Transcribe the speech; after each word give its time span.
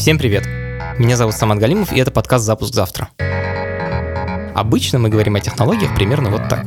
Всем 0.00 0.16
привет! 0.16 0.46
Меня 0.96 1.14
зовут 1.14 1.34
Самат 1.34 1.58
Галимов, 1.58 1.92
и 1.92 1.98
это 1.98 2.10
подкаст 2.10 2.46
«Запуск 2.46 2.72
завтра». 2.72 3.10
Обычно 4.54 4.98
мы 4.98 5.10
говорим 5.10 5.36
о 5.36 5.40
технологиях 5.40 5.94
примерно 5.94 6.30
вот 6.30 6.48
так. 6.48 6.64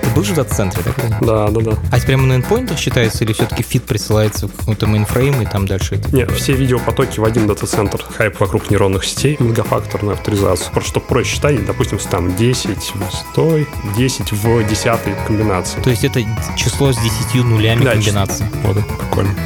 Ты 0.00 0.08
был 0.16 0.24
же 0.24 0.32
в 0.32 0.36
дата-центре, 0.36 0.82
так? 0.82 0.96
Да, 1.20 1.48
да, 1.48 1.60
да. 1.60 1.72
А 1.92 2.00
прямо 2.00 2.26
на 2.26 2.36
эндпоинтах 2.36 2.78
считается 2.78 3.22
или 3.22 3.34
все-таки 3.34 3.62
feed 3.62 3.82
присылается 3.82 4.48
в 4.48 4.56
какой-то 4.56 4.86
мейнфрейм 4.86 5.42
и 5.42 5.44
там 5.44 5.66
дальше? 5.66 6.00
Нет, 6.10 6.30
все 6.30 6.54
видеопотоки 6.54 7.20
в 7.20 7.24
один 7.24 7.46
дата-центр. 7.46 8.02
Хайп 8.16 8.40
вокруг 8.40 8.70
нейронных 8.70 9.04
сетей, 9.04 9.36
многофакторную 9.40 10.14
авторизацию. 10.14 10.72
Просто 10.72 10.88
чтобы 10.88 11.04
проще 11.04 11.34
считать, 11.34 11.66
допустим, 11.66 11.98
там 11.98 12.34
10 12.34 12.94
в 12.94 13.14
100, 13.32 13.58
10 13.98 14.32
в 14.32 14.66
10 14.66 15.26
комбинации. 15.26 15.82
То 15.82 15.90
есть 15.90 16.04
это 16.04 16.24
число 16.56 16.94
с 16.94 16.96
10 16.96 17.44
нулями 17.44 17.84
Да, 17.84 17.92
комбинаций. 17.92 18.46
Вот, 18.64 18.78
прикольно. 18.98 19.36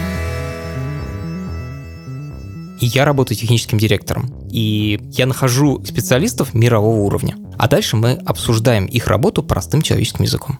И 2.81 2.87
я 2.87 3.05
работаю 3.05 3.39
техническим 3.39 3.79
директором. 3.79 4.47
И 4.51 5.01
я 5.13 5.27
нахожу 5.27 5.83
специалистов 5.85 6.53
мирового 6.55 7.01
уровня. 7.01 7.37
А 7.59 7.69
дальше 7.69 7.97
мы 7.97 8.13
обсуждаем 8.27 8.87
их 8.87 9.07
работу 9.07 9.43
простым 9.43 9.83
человеческим 9.83 10.25
языком. 10.25 10.59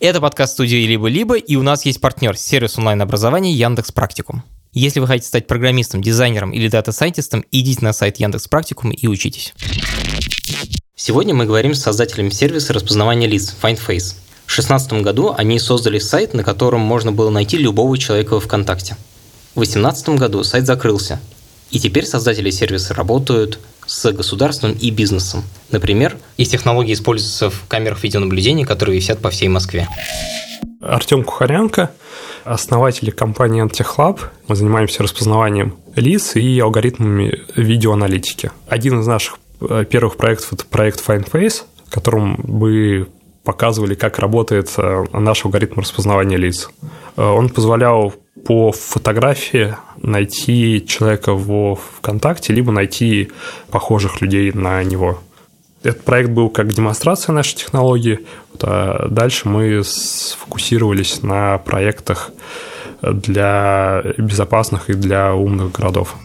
Это 0.00 0.20
подкаст 0.20 0.52
студии 0.52 0.86
«Либо-либо», 0.86 1.36
и 1.36 1.56
у 1.56 1.62
нас 1.62 1.86
есть 1.86 2.00
партнер, 2.00 2.36
сервис 2.36 2.76
онлайн-образования 2.78 3.52
Яндекс 3.52 3.92
Практикум. 3.92 4.42
Если 4.72 5.00
вы 5.00 5.06
хотите 5.06 5.28
стать 5.28 5.46
программистом, 5.46 6.02
дизайнером 6.02 6.52
или 6.52 6.68
дата-сайентистом, 6.68 7.44
идите 7.50 7.82
на 7.82 7.94
сайт 7.94 8.18
Яндекс 8.18 8.46
Практикум 8.46 8.90
и 8.90 9.06
учитесь. 9.06 9.54
Сегодня 10.94 11.34
мы 11.34 11.46
говорим 11.46 11.74
с 11.74 11.80
создателем 11.80 12.30
сервиса 12.30 12.72
распознавания 12.72 13.26
лиц 13.26 13.56
FindFace. 13.62 14.16
В 14.44 14.54
2016 14.54 14.92
году 15.02 15.34
они 15.36 15.58
создали 15.58 15.98
сайт, 15.98 16.34
на 16.34 16.44
котором 16.44 16.80
можно 16.80 17.10
было 17.10 17.30
найти 17.30 17.56
любого 17.56 17.96
человека 17.96 18.34
во 18.34 18.40
ВКонтакте. 18.40 18.96
В 19.56 19.60
2018 19.60 20.10
году 20.10 20.44
сайт 20.44 20.66
закрылся, 20.66 21.18
и 21.70 21.80
теперь 21.80 22.04
создатели 22.04 22.50
сервиса 22.50 22.92
работают 22.92 23.58
с 23.86 24.12
государством 24.12 24.72
и 24.72 24.90
бизнесом. 24.90 25.44
Например, 25.70 26.18
их 26.36 26.50
технологии 26.50 26.92
используются 26.92 27.48
в 27.48 27.64
камерах 27.66 28.02
видеонаблюдения, 28.02 28.66
которые 28.66 28.96
висят 28.96 29.18
по 29.20 29.30
всей 29.30 29.48
Москве. 29.48 29.88
Артем 30.82 31.24
Кухаренко, 31.24 31.90
основатель 32.44 33.10
компании 33.12 33.64
Antechlab. 33.64 34.20
Мы 34.46 34.56
занимаемся 34.56 35.02
распознаванием 35.02 35.76
лиц 35.94 36.36
и 36.36 36.60
алгоритмами 36.60 37.42
видеоаналитики. 37.56 38.50
Один 38.68 39.00
из 39.00 39.06
наших 39.06 39.38
э, 39.62 39.86
первых 39.88 40.18
проектов– 40.18 40.52
это 40.52 40.66
проект 40.66 41.02
FindFace, 41.02 41.62
котором 41.88 42.38
мы 42.46 43.08
показывали, 43.42 43.94
как 43.94 44.18
работает 44.18 44.70
э, 44.76 45.04
наш 45.14 45.46
алгоритм 45.46 45.80
распознавания 45.80 46.36
лиц. 46.36 46.68
Э, 47.16 47.22
Он 47.22 47.48
позволял 47.48 48.12
по 48.46 48.72
фотографии 48.72 49.76
найти 50.02 50.84
человека 50.86 51.34
во 51.34 51.74
ВКонтакте, 51.74 52.52
либо 52.52 52.70
найти 52.72 53.30
похожих 53.70 54.20
людей 54.20 54.52
на 54.52 54.82
него. 54.84 55.18
Этот 55.82 56.04
проект 56.04 56.30
был 56.30 56.48
как 56.48 56.72
демонстрация 56.72 57.32
нашей 57.32 57.56
технологии, 57.56 58.20
вот, 58.52 58.64
а 58.64 59.08
дальше 59.08 59.48
мы 59.48 59.82
сфокусировались 59.84 61.22
на 61.22 61.58
проектах 61.58 62.30
для 63.02 64.02
безопасных 64.16 64.90
и 64.90 64.94
для 64.94 65.34
умных 65.34 65.72
городов. 65.72 66.16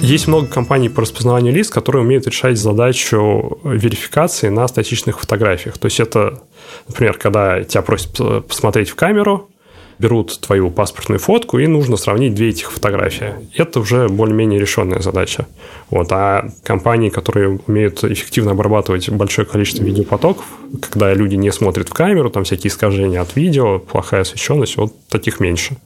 Есть 0.00 0.28
много 0.28 0.46
компаний 0.46 0.88
по 0.88 1.02
распознаванию 1.02 1.52
лиц, 1.52 1.68
которые 1.70 2.02
умеют 2.02 2.26
решать 2.26 2.56
задачу 2.56 3.58
верификации 3.64 4.48
на 4.48 4.66
статичных 4.68 5.20
фотографиях. 5.20 5.76
То 5.78 5.86
есть 5.86 6.00
это, 6.00 6.42
например, 6.86 7.18
когда 7.18 7.62
тебя 7.64 7.82
просят 7.82 8.46
посмотреть 8.46 8.90
в 8.90 8.94
камеру, 8.94 9.50
берут 9.98 10.40
твою 10.40 10.70
паспортную 10.70 11.18
фотку, 11.18 11.58
и 11.58 11.66
нужно 11.66 11.96
сравнить 11.96 12.34
две 12.34 12.50
этих 12.50 12.70
фотографии. 12.70 13.34
Это 13.56 13.80
уже 13.80 14.08
более-менее 14.08 14.60
решенная 14.60 15.00
задача. 15.00 15.46
Вот. 15.90 16.06
А 16.12 16.50
компании, 16.62 17.08
которые 17.08 17.58
умеют 17.66 18.04
эффективно 18.04 18.52
обрабатывать 18.52 19.10
большое 19.10 19.46
количество 19.46 19.82
видеопотоков, 19.82 20.44
когда 20.80 21.12
люди 21.12 21.34
не 21.34 21.50
смотрят 21.50 21.88
в 21.88 21.92
камеру, 21.92 22.30
там 22.30 22.44
всякие 22.44 22.68
искажения 22.68 23.20
от 23.20 23.34
видео, 23.34 23.80
плохая 23.80 24.20
освещенность, 24.20 24.76
вот 24.76 24.92
таких 25.08 25.40
меньше. 25.40 25.76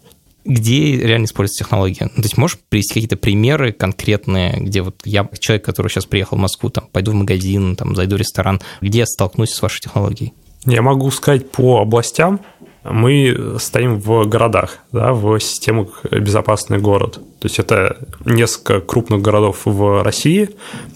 Где 0.45 0.97
реально 0.97 1.27
используется 1.27 1.65
технология? 1.65 2.11
Ну, 2.17 2.23
то 2.23 2.23
есть 2.23 2.37
можешь 2.37 2.59
привести 2.69 2.95
какие-то 2.95 3.17
примеры 3.17 3.73
конкретные, 3.73 4.59
где 4.59 4.83
вот 4.83 5.03
я, 5.05 5.29
человек, 5.39 5.65
который 5.65 5.89
сейчас 5.89 6.07
приехал 6.07 6.37
в 6.37 6.41
Москву, 6.41 6.71
там, 6.71 6.89
пойду 6.91 7.13
в 7.13 7.15
магазин, 7.15 7.77
там, 7.77 7.95
зайду 7.95 8.17
в 8.17 8.19
ресторан, 8.19 8.61
где 8.81 9.01
я 9.01 9.07
столкнусь 9.07 9.51
с 9.51 9.63
вашей 9.63 9.81
технологией? 9.81 10.33
Я 10.65 10.83
могу 10.83 11.11
сказать 11.11 11.51
по 11.51 11.81
областям. 11.81 12.41
Мы 12.85 13.57
стоим 13.61 14.01
в 14.01 14.25
городах, 14.25 14.79
да, 14.91 15.13
в 15.13 15.39
системах 15.39 16.05
«Безопасный 16.11 16.79
город». 16.79 17.21
То 17.39 17.47
есть 17.47 17.61
это 17.61 18.09
несколько 18.25 18.81
крупных 18.81 19.23
городов 19.23 19.61
в 19.65 20.03
России 20.03 20.51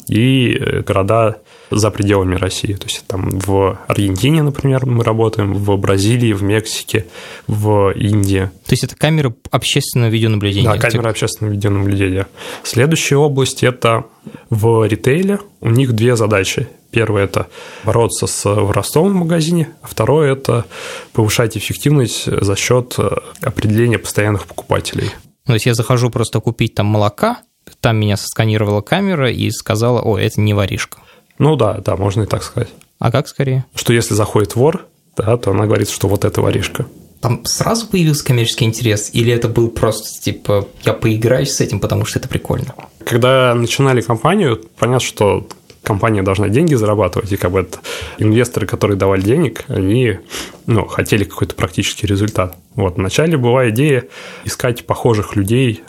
и 0.09 0.83
города 0.85 1.37
за 1.71 1.91
пределами 1.91 2.37
России. 2.37 2.75
То 2.75 2.87
есть 2.87 3.07
там 3.07 3.39
в 3.39 3.79
Аргентине, 3.87 4.43
например, 4.43 4.87
мы 4.87 5.05
работаем, 5.05 5.55
в 5.55 5.77
Бразилии, 5.77 6.33
в 6.33 6.43
Мексике, 6.43 7.07
в 7.47 7.91
Индии. 7.93 8.51
То 8.67 8.73
есть 8.73 8.85
это 8.85 8.97
камера 8.97 9.35
общественного 9.51 10.11
видеонаблюдения? 10.11 10.71
Да, 10.73 10.79
камера 10.79 11.11
общественного 11.11 11.55
видеонаблюдения. 11.55 12.27
Следующая 12.63 13.17
область– 13.17 13.63
это 13.65 14.05
в 14.51 14.87
ритейле. 14.87 15.41
У 15.61 15.71
них 15.71 15.93
две 15.93 16.17
задачи. 16.17 16.69
Первое– 16.91 17.25
это 17.25 17.49
бороться 17.85 18.27
с 18.27 18.45
воровством 18.45 19.11
в 19.11 19.15
магазине, 19.15 19.71
а 19.83 19.87
второе– 19.87 20.33
это 20.35 20.65
повышать 21.13 21.57
эффективность 21.57 22.25
за 22.27 22.57
счет 22.57 22.97
определения 23.43 23.99
постоянных 23.99 24.47
покупателей. 24.47 25.11
То 25.45 25.55
есть 25.55 25.67
я 25.67 25.75
захожу 25.75 26.11
просто 26.11 26.41
купить 26.41 26.75
там 26.75 26.87
молока, 26.87 27.39
там 27.81 27.99
меня 27.99 28.17
сосканировала 28.17 28.81
камера 28.81 29.31
и 29.31 29.51
сказала, 29.51 30.01
о, 30.01 30.19
это 30.19 30.41
не 30.41 30.55
воришка. 30.55 30.99
Ну 31.39 31.57
да, 31.57 31.75
да, 31.75 31.97
можно 31.97 32.23
и 32.23 32.27
так 32.27 32.43
сказать. 32.43 32.69
А 32.99 33.11
как 33.11 33.29
скорее? 33.29 33.65
Что 33.75 33.93
если 33.93 34.15
заходит 34.15 34.57
вор, 34.57 34.87
да, 35.17 35.37
то 35.37 35.51
она 35.51 35.67
говорит, 35.67 35.91
что 35.91 36.09
вот 36.09 36.25
это 36.25 36.41
воришка. 36.41 36.87
Там 37.21 37.45
сразу 37.45 37.87
появился 37.87 38.25
коммерческий 38.25 38.65
интерес, 38.67 39.11
или 39.13 39.33
это 39.33 39.49
был 39.49 39.69
просто 39.69 40.21
типа 40.21 40.69
я 40.85 40.93
поиграюсь 40.93 41.51
с 41.51 41.61
этим, 41.61 41.81
потому 41.81 42.05
что 42.05 42.19
это 42.19 42.29
прикольно? 42.29 42.75
Когда 43.05 43.55
начинали 43.55 44.01
компанию, 44.01 44.63
понятно, 44.79 45.01
что 45.01 45.49
компания 45.83 46.23
должна 46.23 46.49
деньги 46.49 46.75
зарабатывать, 46.75 47.33
и 47.33 47.37
как 47.37 47.53
бы 47.53 47.61
это 47.61 47.79
инвесторы, 48.19 48.67
которые 48.67 48.97
давали 48.97 49.23
денег, 49.23 49.65
они 49.69 50.19
ну, 50.67 50.85
хотели 50.87 51.25
какой-то 51.25 51.55
практический 51.55 52.07
результат. 52.07 52.57
Вот, 52.75 52.97
вначале 52.97 53.37
была 53.37 53.71
идея 53.71 54.05
искать 54.45 54.85
похожих 54.85 55.37
людей 55.37 55.83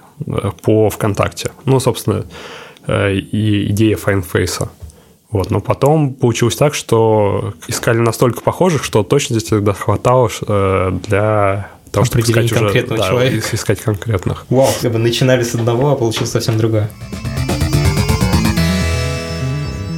по 0.61 0.89
ВКонтакте. 0.89 1.51
Ну, 1.65 1.79
собственно, 1.79 2.25
и 2.87 3.67
идея 3.69 3.97
FindFace. 3.97 4.69
Вот, 5.29 5.51
но 5.51 5.59
потом 5.59 6.13
получилось 6.13 6.55
так, 6.55 6.73
что 6.73 7.53
искали 7.67 7.97
настолько 7.97 8.41
похожих, 8.41 8.83
что 8.83 9.03
точности 9.03 9.49
тогда 9.49 9.73
хватало 9.73 10.29
для 11.07 11.69
того, 11.91 12.05
чтобы 12.05 12.21
искать 12.21 12.49
конкретного 12.49 12.99
уже, 12.99 13.09
человека. 13.09 13.47
Да, 13.49 13.55
искать 13.55 13.81
конкретных. 13.81 14.45
Вау, 14.49 14.69
как 14.81 14.91
бы 14.91 14.99
начинали 14.99 15.43
с 15.43 15.53
одного, 15.53 15.91
а 15.91 15.95
получилось 15.95 16.31
совсем 16.31 16.57
другое. 16.57 16.89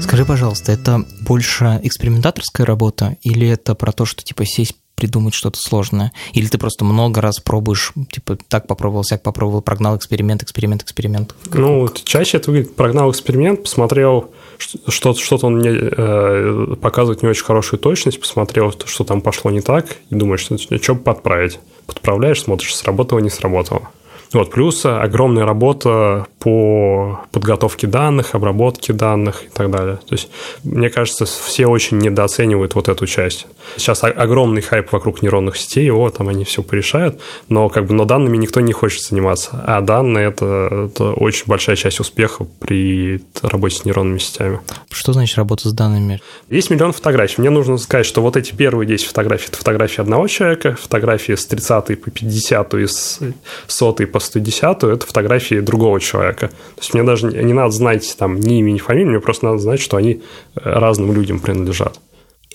Скажи, 0.02 0.26
пожалуйста, 0.26 0.72
это 0.72 1.04
больше 1.22 1.80
экспериментаторская 1.84 2.66
работа 2.66 3.18
или 3.22 3.48
это 3.48 3.76
про 3.76 3.92
то, 3.92 4.06
что 4.06 4.24
типа 4.24 4.44
сесть 4.46 4.76
придумать 4.96 5.36
что-то 5.36 5.60
сложное? 5.60 6.12
Или 6.34 6.48
ты 6.48 6.58
просто 6.58 6.84
много 6.84 7.22
раз 7.22 7.40
пробуешь, 7.40 7.94
типа, 8.12 8.38
так 8.50 8.68
попробовал, 8.68 9.04
всяк 9.04 9.22
попробовал, 9.22 9.62
прогнал 9.62 9.96
эксперимент, 9.96 10.42
эксперимент, 10.44 10.82
эксперимент? 10.82 11.36
Ну, 11.54 11.88
чаще 12.04 12.38
это 12.38 12.52
выглядит, 12.52 12.76
прогнал 12.76 13.12
эксперимент, 13.12 13.64
посмотрел, 13.64 14.32
что-то, 14.60 15.20
что-то 15.20 15.48
он 15.48 15.58
мне 15.58 15.72
э, 15.72 16.76
показывает 16.82 17.24
не 17.24 17.30
очень 17.30 17.46
хорошую 17.46 17.80
точность, 17.80 18.20
посмотрел, 18.20 18.74
что 18.86 19.04
там 19.04 19.22
пошло 19.22 19.52
не 19.52 19.62
так, 19.62 19.98
и 20.10 20.16
думаешь, 20.16 20.42
что, 20.42 20.58
что 20.58 20.96
подправить. 20.96 21.60
Подправляешь, 21.88 22.42
смотришь, 22.42 22.76
сработало, 22.76 23.20
не 23.20 23.30
сработало. 23.30 23.90
Вот, 24.34 24.52
плюс 24.52 24.86
огромная 24.86 25.46
работа 25.46 26.28
по 26.40 27.20
подготовке 27.32 27.86
данных, 27.86 28.34
обработке 28.34 28.94
данных 28.94 29.44
и 29.46 29.50
так 29.50 29.70
далее. 29.70 29.98
То 29.98 30.16
есть, 30.16 30.30
мне 30.64 30.90
кажется, 30.90 31.26
все 31.26 31.68
очень 31.68 31.98
недооценивают 31.98 32.76
вот 32.76 32.88
эту 32.88 33.06
часть. 33.08 33.46
Сейчас 33.76 34.04
огромный 34.04 34.62
хайп 34.62 34.92
вокруг 34.92 35.22
нейронных 35.22 35.58
сетей, 35.58 35.86
его 35.86 36.10
там 36.10 36.30
они 36.30 36.46
все 36.46 36.64
порешают, 36.64 37.20
но 37.50 37.70
как 37.70 37.86
бы 37.86 37.94
но 37.94 38.06
данными 38.06 38.38
никто 38.38 38.62
не 38.62 38.72
хочет 38.72 39.02
заниматься. 39.02 39.64
А 39.68 39.82
данные 39.82 40.30
это, 40.30 40.88
это 40.90 41.12
очень 41.12 41.44
большая 41.46 41.76
часть 41.76 42.00
успеха 42.00 42.46
при 42.60 43.22
работе 43.42 43.76
с 43.76 43.86
нейронными 43.86 44.20
сетями. 44.20 44.62
Что 44.90 45.14
значит 45.14 45.38
работа 45.38 45.68
с 45.68 45.74
данными? 45.74 46.22
Есть 46.50 46.70
миллион 46.70 46.94
фотографий. 46.94 47.42
Мне 47.42 47.50
нужно 47.50 47.78
сказать, 47.78 48.06
что 48.06 48.22
вот 48.22 48.38
эти 48.38 48.54
первые 48.54 48.88
10 48.88 49.08
фотографий– 49.08 49.48
это 49.50 49.58
фотографии 49.58 50.02
одного 50.02 50.28
человека, 50.28 50.78
фотографии 50.82 51.34
с 51.34 51.46
30 51.46 52.02
по 52.02 52.10
50 52.10 52.74
и 52.76 52.88
с 52.88 53.20
100 53.68 53.94
по 54.12 54.20
110– 54.20 54.64
это 54.84 55.06
фотографии 55.06 55.60
другого 55.60 56.00
человека. 56.00 56.29
То 56.34 56.52
есть 56.78 56.94
мне 56.94 57.04
даже 57.04 57.28
не 57.32 57.54
надо 57.54 57.72
знать 57.72 58.16
там 58.18 58.40
ни 58.40 58.60
имя, 58.60 58.72
ни 58.72 58.78
фамилию, 58.78 59.12
мне 59.12 59.20
просто 59.20 59.46
надо 59.46 59.60
знать, 59.60 59.80
что 59.80 59.98
они 59.98 60.22
разным 60.56 61.14
людям 61.14 61.40
принадлежат. 61.40 62.00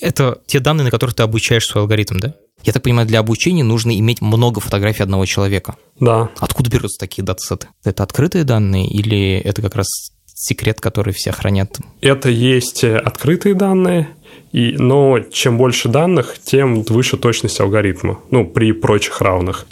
Это 0.01 0.41
те 0.47 0.61
данные, 0.61 0.85
на 0.85 0.91
которых 0.91 1.15
ты 1.15 1.23
обучаешь 1.23 1.67
свой 1.67 1.83
алгоритм, 1.83 2.19
да? 2.19 2.35
Я 2.63 2.73
так 2.73 2.83
понимаю, 2.83 3.07
для 3.07 3.21
обучения 3.21 3.63
нужно 3.63 3.97
иметь 3.99 4.21
много 4.23 4.61
фотографий 4.61 5.03
одного 5.03 5.27
человека. 5.27 5.77
Да. 6.01 6.31
Откуда 6.39 6.71
берутся 6.71 6.99
такие 6.99 7.23
датасеты? 7.23 7.69
Это 7.85 8.03
открытые 8.03 8.45
данные 8.45 8.89
или 8.89 9.39
это 9.39 9.63
как 9.63 9.77
раз 9.77 9.87
секрет, 10.27 10.81
который 10.81 11.13
все 11.13 11.31
хранят? 11.31 11.79
Это 12.01 12.29
есть 12.29 12.83
открытые 12.83 13.55
данные, 13.55 14.09
и, 14.53 14.75
но 14.79 15.21
чем 15.21 15.59
больше 15.59 15.89
данных, 15.89 16.37
тем 16.43 16.83
выше 16.83 17.17
точность 17.17 17.61
алгоритма, 17.61 18.19
ну, 18.31 18.47
при 18.47 18.73
прочих 18.73 19.21
равных. 19.21 19.67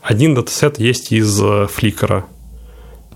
Один 0.00 0.34
датасет 0.34 0.78
есть 0.78 1.12
из 1.12 1.40
Flickr, 1.40 2.24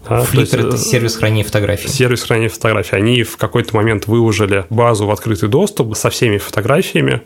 да, 0.09 0.27
есть, 0.33 0.55
это 0.55 0.77
сервис 0.77 1.17
хранения 1.17 1.45
фотографий. 1.45 1.89
Сервис 1.89 2.23
хранения 2.23 2.49
фотографий. 2.49 2.97
Они 2.97 3.23
в 3.23 3.37
какой-то 3.37 3.75
момент 3.75 4.07
выложили 4.07 4.67
базу 4.71 5.07
в 5.07 5.11
открытый 5.11 5.49
доступ 5.49 5.97
со 5.97 6.11
всеми 6.11 6.39
фотографиями, 6.39 7.23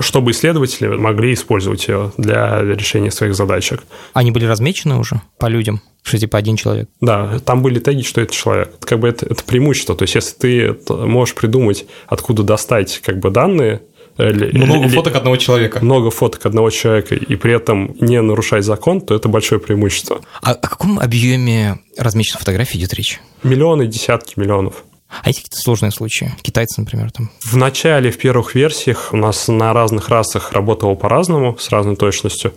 чтобы 0.00 0.32
исследователи 0.32 0.88
могли 0.88 1.34
использовать 1.34 1.86
ее 1.88 2.12
для 2.16 2.60
решения 2.62 3.10
своих 3.10 3.34
задачек. 3.34 3.82
Они 4.12 4.30
были 4.30 4.46
размечены 4.46 4.96
уже 4.96 5.20
по 5.38 5.46
людям? 5.46 5.80
Что 6.02 6.18
типа 6.18 6.38
один 6.38 6.56
человек? 6.56 6.88
Да, 7.00 7.38
там 7.40 7.62
были 7.62 7.80
теги, 7.80 8.02
что 8.02 8.20
это 8.20 8.32
человек. 8.32 8.72
Как 8.80 8.98
бы 8.98 9.08
это, 9.08 9.26
это 9.26 9.44
преимущество. 9.44 9.94
То 9.94 10.04
есть, 10.04 10.14
если 10.14 10.34
ты 10.34 10.76
можешь 10.88 11.34
придумать, 11.34 11.86
откуда 12.06 12.42
достать 12.42 13.00
как 13.04 13.18
бы 13.18 13.30
данные, 13.30 13.82
много 14.18 14.88
фоток 14.88 15.16
одного 15.16 15.36
человека. 15.36 15.78
Много 15.82 16.10
фоток 16.10 16.46
одного 16.46 16.70
человека, 16.70 17.14
и 17.14 17.36
при 17.36 17.54
этом 17.54 17.94
не 18.00 18.20
нарушать 18.20 18.64
закон, 18.64 19.00
то 19.00 19.14
это 19.14 19.28
большое 19.28 19.60
преимущество. 19.60 20.20
А 20.42 20.52
о 20.52 20.68
каком 20.68 20.98
объеме 20.98 21.78
размеченных 21.96 22.40
фотографий 22.40 22.78
идет 22.78 22.94
речь? 22.94 23.20
Миллионы, 23.42 23.86
десятки 23.86 24.38
миллионов. 24.38 24.84
А 25.08 25.28
есть 25.28 25.40
какие-то 25.40 25.58
сложные 25.58 25.90
случаи? 25.90 26.32
Китайцы, 26.42 26.80
например, 26.80 27.10
там? 27.10 27.30
В 27.40 27.56
начале, 27.56 28.10
в 28.10 28.18
первых 28.18 28.54
версиях 28.54 29.08
у 29.12 29.16
нас 29.16 29.48
на 29.48 29.72
разных 29.72 30.08
расах 30.08 30.52
работало 30.52 30.94
по-разному, 30.94 31.56
с 31.58 31.70
разной 31.70 31.96
точностью. 31.96 32.52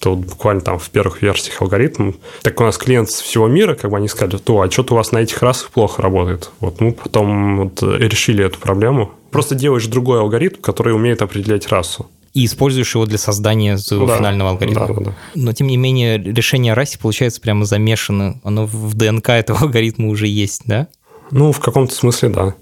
То 0.00 0.14
вот 0.14 0.26
буквально 0.26 0.60
там 0.60 0.78
в 0.78 0.90
первых 0.90 1.22
версиях 1.22 1.62
алгоритм. 1.62 2.12
Так 2.42 2.60
у 2.60 2.64
нас 2.64 2.76
клиент 2.76 3.10
с 3.10 3.20
всего 3.20 3.48
мира, 3.48 3.74
как 3.74 3.90
бы 3.90 3.96
они 3.96 4.08
сказали, 4.08 4.38
то, 4.38 4.60
а 4.60 4.70
что-то 4.70 4.94
у 4.94 4.96
вас 4.98 5.12
на 5.12 5.18
этих 5.18 5.42
расах 5.42 5.70
плохо 5.70 6.02
работает. 6.02 6.50
Вот 6.60 6.80
мы 6.80 6.92
потом 6.92 7.58
вот 7.58 7.82
решили 7.82 8.44
эту 8.44 8.58
проблему. 8.58 9.12
Просто 9.30 9.54
делаешь 9.54 9.86
другой 9.86 10.20
алгоритм, 10.20 10.60
который 10.60 10.94
умеет 10.94 11.22
определять 11.22 11.68
расу 11.68 12.10
и 12.34 12.46
используешь 12.46 12.92
его 12.94 13.06
для 13.06 13.16
создания 13.16 13.78
своего 13.78 14.06
да, 14.06 14.16
финального 14.18 14.50
алгоритма. 14.50 14.88
Да, 14.88 14.94
да. 14.94 15.14
Но, 15.36 15.52
тем 15.52 15.68
не 15.68 15.76
менее, 15.76 16.18
решение 16.18 16.74
расе, 16.74 16.98
получается, 16.98 17.40
прямо 17.40 17.64
замешано. 17.64 18.40
Оно 18.42 18.66
в 18.66 18.94
ДНК 18.94 19.30
этого 19.30 19.60
алгоритма 19.62 20.08
уже 20.08 20.26
есть, 20.26 20.62
да? 20.66 20.88
Ну, 21.30 21.52
в 21.52 21.60
каком-то 21.60 21.94
смысле, 21.94 22.28
да. 22.28 22.54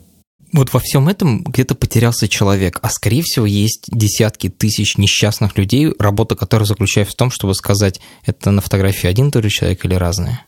Вот 0.52 0.72
во 0.72 0.80
всем 0.80 1.08
этом 1.08 1.42
где-то 1.44 1.74
потерялся 1.74 2.28
человек, 2.28 2.78
а 2.82 2.90
скорее 2.90 3.22
всего 3.22 3.46
есть 3.46 3.86
десятки 3.88 4.50
тысяч 4.50 4.98
несчастных 4.98 5.56
людей, 5.56 5.90
работа 5.98 6.36
которых 6.36 6.66
заключается 6.66 7.14
в 7.14 7.16
том, 7.16 7.30
чтобы 7.30 7.54
сказать, 7.54 8.00
это 8.26 8.50
на 8.50 8.60
фотографии 8.60 9.06
один 9.06 9.30
тот 9.30 9.44
же 9.44 9.48
человек 9.48 9.84
или 9.86 9.94
разные. 9.94 10.44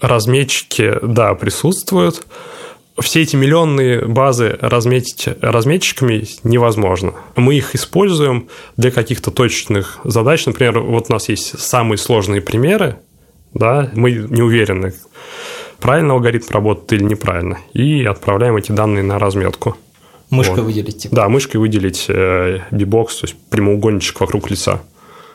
Разметчики, 0.00 0.94
да, 1.02 1.34
присутствуют. 1.34 2.24
Все 3.00 3.22
эти 3.22 3.34
миллионные 3.34 4.06
базы 4.06 4.56
разметить 4.60 5.28
разметчиками 5.40 6.24
невозможно. 6.44 7.14
Мы 7.34 7.56
их 7.56 7.74
используем 7.74 8.48
для 8.76 8.92
каких-то 8.92 9.32
точечных 9.32 9.98
задач. 10.04 10.46
Например, 10.46 10.80
вот 10.80 11.06
у 11.08 11.12
нас 11.12 11.28
есть 11.28 11.58
самые 11.58 11.98
сложные 11.98 12.40
примеры, 12.40 12.98
да, 13.54 13.90
мы 13.94 14.12
не 14.12 14.42
уверены, 14.42 14.94
правильно 15.80 16.14
алгоритм 16.14 16.46
работает 16.50 16.92
или 16.92 17.04
неправильно, 17.04 17.58
и 17.72 18.04
отправляем 18.04 18.56
эти 18.56 18.72
данные 18.72 19.02
на 19.02 19.18
разметку. 19.18 19.76
Мышкой 20.30 20.56
вот. 20.56 20.66
выделить? 20.66 21.02
Типа. 21.02 21.16
Да, 21.16 21.28
мышкой 21.28 21.56
выделить 21.56 22.06
э, 22.08 22.60
бибокс, 22.70 23.16
то 23.16 23.26
есть 23.26 23.36
прямоугольничек 23.50 24.20
вокруг 24.20 24.50
лица. 24.50 24.80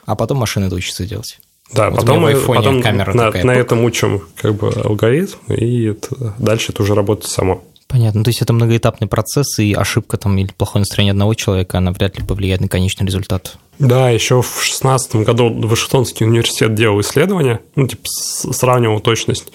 А 0.06 0.16
потом 0.16 0.38
машина 0.38 0.66
это 0.66 0.76
учится 0.76 1.06
делать? 1.06 1.40
Да, 1.74 1.90
вот 1.90 2.02
потом, 2.02 2.20
мы, 2.22 2.36
потом 2.36 2.82
камера 2.82 3.14
на, 3.14 3.26
такая, 3.28 3.44
на 3.44 3.52
этом 3.52 3.84
учим 3.84 4.24
как 4.36 4.54
бы 4.56 4.70
алгоритм, 4.70 5.38
и 5.48 5.86
это, 5.86 6.36
дальше 6.38 6.72
это 6.72 6.84
уже 6.84 6.94
работает 6.94 7.32
само. 7.32 7.64
Понятно. 7.88 8.24
То 8.24 8.30
есть 8.30 8.42
это 8.42 8.54
многоэтапный 8.54 9.08
процесс, 9.08 9.60
и 9.60 9.74
ошибка 9.74 10.18
там 10.18 10.38
или 10.38 10.52
плохое 10.52 10.82
настроение 10.82 11.12
одного 11.12 11.34
человека, 11.34 11.78
она 11.78 11.92
вряд 11.92 12.18
ли 12.18 12.26
повлияет 12.26 12.62
на 12.62 12.68
конечный 12.68 13.06
результат. 13.06 13.58
Да, 13.80 14.10
еще 14.10 14.42
в 14.42 14.52
2016 14.52 15.16
году 15.18 15.52
Вашингтонский 15.68 16.26
университет 16.26 16.76
делал 16.76 17.00
исследование, 17.02 17.60
ну, 17.76 17.88
типа 17.88 18.04
сравнивал 18.06 19.00
точность 19.00 19.52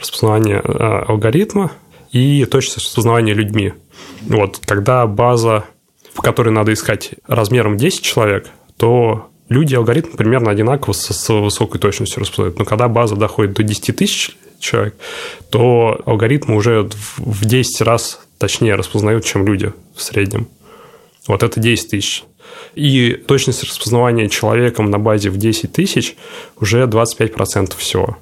распознавания 0.00 0.60
э, 0.62 1.04
алгоритма 1.08 1.72
и 2.10 2.44
точность 2.44 2.78
распознавания 2.78 3.34
людьми. 3.34 3.74
Вот, 4.22 4.60
когда 4.64 5.06
база, 5.06 5.64
в 6.14 6.20
которой 6.20 6.50
надо 6.50 6.72
искать 6.72 7.12
размером 7.26 7.76
10 7.76 8.02
человек, 8.02 8.48
то 8.76 9.28
люди 9.48 9.74
алгоритм 9.74 10.16
примерно 10.16 10.50
одинаково 10.50 10.92
с, 10.92 11.12
с 11.12 11.28
высокой 11.32 11.78
точностью 11.78 12.20
распознают. 12.20 12.58
Но 12.58 12.64
когда 12.64 12.88
база 12.88 13.16
доходит 13.16 13.54
до 13.54 13.62
10 13.62 13.96
тысяч 13.96 14.36
человек, 14.58 14.94
то 15.50 16.00
алгоритмы 16.06 16.56
уже 16.56 16.88
в 17.18 17.44
10 17.44 17.80
раз 17.82 18.20
точнее 18.38 18.74
распознают, 18.74 19.24
чем 19.24 19.46
люди 19.46 19.72
в 19.94 20.02
среднем. 20.02 20.48
Вот 21.26 21.42
это 21.42 21.60
10 21.60 21.90
тысяч. 21.90 22.24
И 22.74 23.12
точность 23.12 23.62
распознавания 23.62 24.28
человеком 24.28 24.90
на 24.90 24.98
базе 24.98 25.30
в 25.30 25.36
10 25.36 25.72
тысяч 25.72 26.16
уже 26.58 26.84
25% 26.84 27.76
всего. 27.76 28.16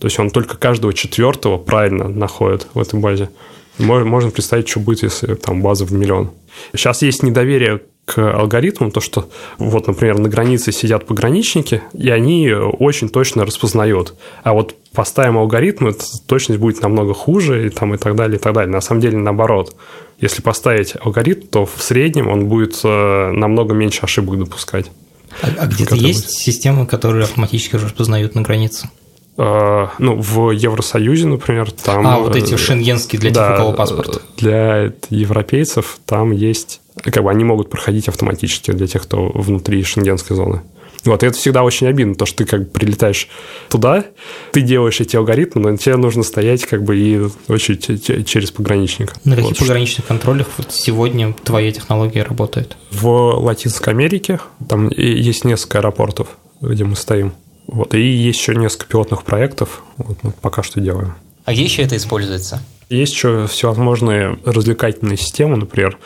То 0.00 0.06
есть 0.06 0.18
он 0.18 0.30
только 0.30 0.56
каждого 0.56 0.92
четвертого 0.94 1.58
правильно 1.58 2.08
находит 2.08 2.66
в 2.74 2.80
этой 2.80 2.98
базе. 2.98 3.30
Можно 3.78 4.30
представить, 4.30 4.68
что 4.68 4.80
будет, 4.80 5.02
если 5.02 5.34
там 5.34 5.62
база 5.62 5.84
в 5.84 5.92
миллион. 5.92 6.30
Сейчас 6.74 7.02
есть 7.02 7.22
недоверие 7.22 7.80
к 8.04 8.18
алгоритмам, 8.18 8.90
то, 8.90 9.00
что 9.00 9.28
вот, 9.58 9.86
например, 9.86 10.18
на 10.18 10.28
границе 10.28 10.72
сидят 10.72 11.06
пограничники, 11.06 11.82
и 11.92 12.10
они 12.10 12.50
очень 12.50 13.08
точно 13.08 13.44
распознают. 13.44 14.14
А 14.42 14.52
вот 14.52 14.74
поставим 14.92 15.38
алгоритм, 15.38 15.90
точность 16.26 16.60
будет 16.60 16.82
намного 16.82 17.14
хуже, 17.14 17.66
и, 17.66 17.68
там, 17.68 17.94
и 17.94 17.98
так 17.98 18.16
далее, 18.16 18.38
и 18.38 18.40
так 18.40 18.52
далее. 18.52 18.72
На 18.72 18.80
самом 18.80 19.00
деле, 19.00 19.18
наоборот. 19.18 19.76
Если 20.18 20.42
поставить 20.42 20.94
алгоритм, 21.00 21.46
то 21.46 21.66
в 21.66 21.80
среднем 21.80 22.28
он 22.28 22.46
будет 22.46 22.80
э, 22.84 23.30
намного 23.32 23.74
меньше 23.74 24.00
ошибок 24.02 24.38
допускать. 24.38 24.90
А, 25.42 25.48
а 25.58 25.66
где-то 25.66 25.94
есть 25.94 26.26
будет. 26.26 26.30
системы, 26.30 26.86
которые 26.86 27.24
автоматически 27.24 27.76
распознают 27.76 28.34
на 28.34 28.42
границе? 28.42 28.90
Э, 29.36 29.88
ну, 29.98 30.16
в 30.20 30.50
Евросоюзе, 30.50 31.26
например, 31.26 31.70
там... 31.70 32.06
А, 32.06 32.18
вот 32.18 32.36
эти 32.36 32.54
э, 32.54 32.56
шенгенские 32.56 33.20
для 33.20 33.30
да, 33.30 33.56
типа 33.56 33.72
паспорта. 33.72 34.20
Для 34.36 34.92
европейцев 35.10 35.98
там 36.06 36.32
есть... 36.32 36.80
Как 37.02 37.22
бы 37.22 37.30
они 37.30 37.44
могут 37.44 37.70
проходить 37.70 38.08
автоматически 38.08 38.72
для 38.72 38.86
тех, 38.86 39.02
кто 39.02 39.30
внутри 39.34 39.82
шенгенской 39.82 40.36
зоны. 40.36 40.62
Вот, 41.04 41.22
и 41.22 41.26
это 41.26 41.36
всегда 41.36 41.62
очень 41.62 41.86
обидно, 41.86 42.14
то, 42.14 42.26
что 42.26 42.38
ты 42.38 42.44
как 42.44 42.60
бы 42.60 42.66
прилетаешь 42.66 43.28
туда, 43.70 44.04
ты 44.52 44.60
делаешь 44.60 45.00
эти 45.00 45.16
алгоритмы, 45.16 45.62
но 45.70 45.76
тебе 45.76 45.96
нужно 45.96 46.22
стоять 46.22 46.66
как 46.66 46.82
бы 46.82 46.98
и 46.98 47.20
очередь 47.48 48.26
через 48.26 48.50
пограничника. 48.50 49.14
На 49.24 49.36
каких 49.36 49.50
вот, 49.50 49.58
пограничных 49.58 50.04
что... 50.04 50.08
контролях 50.08 50.48
вот 50.58 50.72
сегодня 50.72 51.32
твоя 51.42 51.72
технология 51.72 52.22
работает? 52.22 52.76
В 52.90 53.08
Латинской 53.08 53.94
Америке 53.94 54.40
там 54.68 54.90
есть 54.90 55.44
несколько 55.44 55.78
аэропортов, 55.78 56.28
где 56.60 56.84
мы 56.84 56.96
стоим. 56.96 57.32
Вот, 57.72 57.94
и 57.94 58.00
есть 58.00 58.40
еще 58.40 58.56
несколько 58.56 58.86
пилотных 58.86 59.22
проектов, 59.22 59.84
вот 59.96 60.18
мы 60.24 60.32
пока 60.32 60.64
что 60.64 60.80
делаем. 60.80 61.14
А 61.44 61.52
где 61.52 61.62
еще 61.62 61.82
это 61.82 61.96
используется? 61.96 62.60
Есть 62.88 63.12
еще 63.12 63.46
всевозможные 63.46 64.40
развлекательные 64.44 65.16
системы, 65.16 65.56
например, 65.56 65.96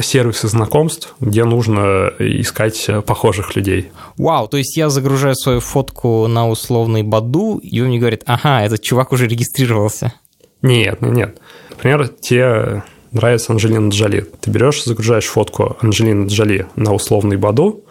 сервисы 0.00 0.48
знакомств, 0.48 1.14
где 1.20 1.44
нужно 1.44 2.10
искать 2.18 2.88
похожих 3.06 3.54
людей. 3.54 3.90
Вау, 4.16 4.48
то 4.48 4.56
есть 4.56 4.78
я 4.78 4.88
загружаю 4.88 5.34
свою 5.36 5.60
фотку 5.60 6.26
на 6.26 6.48
условный 6.48 7.02
Баду, 7.02 7.58
и 7.58 7.80
он 7.82 7.88
мне 7.88 7.98
говорит, 7.98 8.22
ага, 8.24 8.62
этот 8.62 8.80
чувак 8.80 9.12
уже 9.12 9.26
регистрировался. 9.26 10.14
Нет, 10.62 11.02
нет, 11.02 11.12
нет. 11.12 11.38
Например, 11.68 12.08
тебе 12.08 12.82
нравится 13.14 13.52
Анджелина 13.52 13.88
Джоли. 13.88 14.26
Ты 14.40 14.50
берешь, 14.50 14.84
загружаешь 14.84 15.26
фотку 15.26 15.76
Анджелины 15.80 16.26
Джоли 16.26 16.66
на 16.76 16.92
условный 16.92 17.36
Баду, 17.36 17.84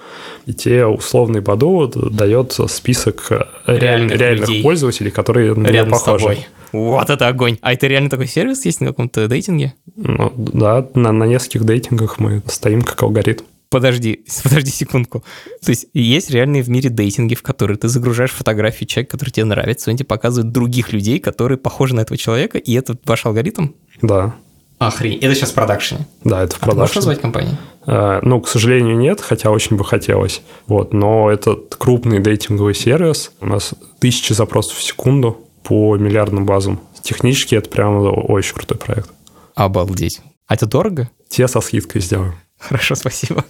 и 0.46 0.54
тебе 0.54 0.86
условный 0.86 1.42
Баду 1.42 1.88
дает 1.88 2.58
список 2.68 3.32
реальных, 3.66 4.18
реальных 4.18 4.48
людей. 4.48 4.64
пользователей, 4.64 5.12
которые 5.12 5.56
на 5.56 5.68
Рядом 5.68 5.92
похожи. 5.92 6.18
С 6.18 6.22
тобой. 6.22 6.48
Вот 6.74 7.10
это 7.10 7.28
огонь. 7.28 7.58
А 7.62 7.74
это 7.74 7.88
реально 7.88 8.10
такой 8.10 8.28
сервис 8.28 8.66
есть 8.66 8.82
на 8.82 8.88
каком-то 8.88 9.28
дейтинге? 9.28 9.74
Ну, 9.96 10.34
да, 10.36 10.88
на, 10.96 11.12
на 11.12 11.26
нескольких 11.26 11.64
дейтингах 11.64 12.20
мы 12.20 12.42
стоим 12.48 12.82
как 12.82 13.02
алгоритм. 13.04 13.44
Подожди, 13.70 14.26
подожди 14.44 14.72
секундку. 14.72 15.24
То 15.64 15.70
есть 15.70 15.88
есть 15.94 16.32
реальные 16.32 16.64
в 16.64 16.70
мире 16.70 16.90
дейтинги, 16.90 17.36
в 17.36 17.44
которые 17.44 17.78
ты 17.78 17.88
загружаешь 17.88 18.32
фотографии 18.32 18.86
человека, 18.86 19.12
который 19.12 19.30
тебе 19.30 19.46
нравится, 19.46 19.92
он 19.92 19.98
тебе 19.98 20.08
показывает 20.08 20.52
других 20.52 20.94
людей, 20.94 21.20
которые 21.20 21.58
похожи 21.58 21.96
на 21.96 22.02
этого 22.02 22.18
человека, 22.18 22.58
и 22.58 22.74
это 22.74 22.98
ваш 23.06 23.26
алгоритм? 23.26 23.70
Да. 24.02 24.36
Охренеть. 24.80 25.24
Это 25.24 25.36
сейчас 25.36 25.52
в 25.52 25.54
продакшене? 25.54 26.08
Да, 26.24 26.44
это 26.44 26.56
в 26.56 26.60
продакшене. 26.60 26.80
А 26.80 26.82
можешь 26.82 26.96
назвать 26.96 27.22
компанию? 27.22 27.58
Uh, 27.86 28.20
ну, 28.22 28.40
к 28.40 28.48
сожалению, 28.48 28.98
нет, 28.98 29.20
хотя 29.22 29.50
очень 29.50 29.76
бы 29.76 29.84
хотелось. 29.84 30.42
Вот, 30.68 30.94
но 30.94 31.30
это 31.30 31.56
крупный 31.78 32.20
дейтинговый 32.20 32.74
сервис. 32.74 33.32
У 33.42 33.46
нас 33.46 33.74
тысячи 34.00 34.34
запросов 34.34 34.78
в 34.78 34.84
секунду 34.84 35.42
по 35.64 35.98
миллиардным 35.98 36.46
базам. 36.46 36.80
Технически 37.02 37.56
это 37.56 37.70
прям 37.70 37.98
очень 38.30 38.54
крутой 38.54 38.78
проект. 38.78 39.10
Обалдеть. 39.56 40.22
А 40.48 40.56
это 40.56 40.66
дорого? 40.66 41.10
Те 41.30 41.48
со 41.48 41.62
скидкой 41.62 42.02
сделаем. 42.02 42.36
Хорошо, 42.58 42.96
спасибо. 42.96 43.44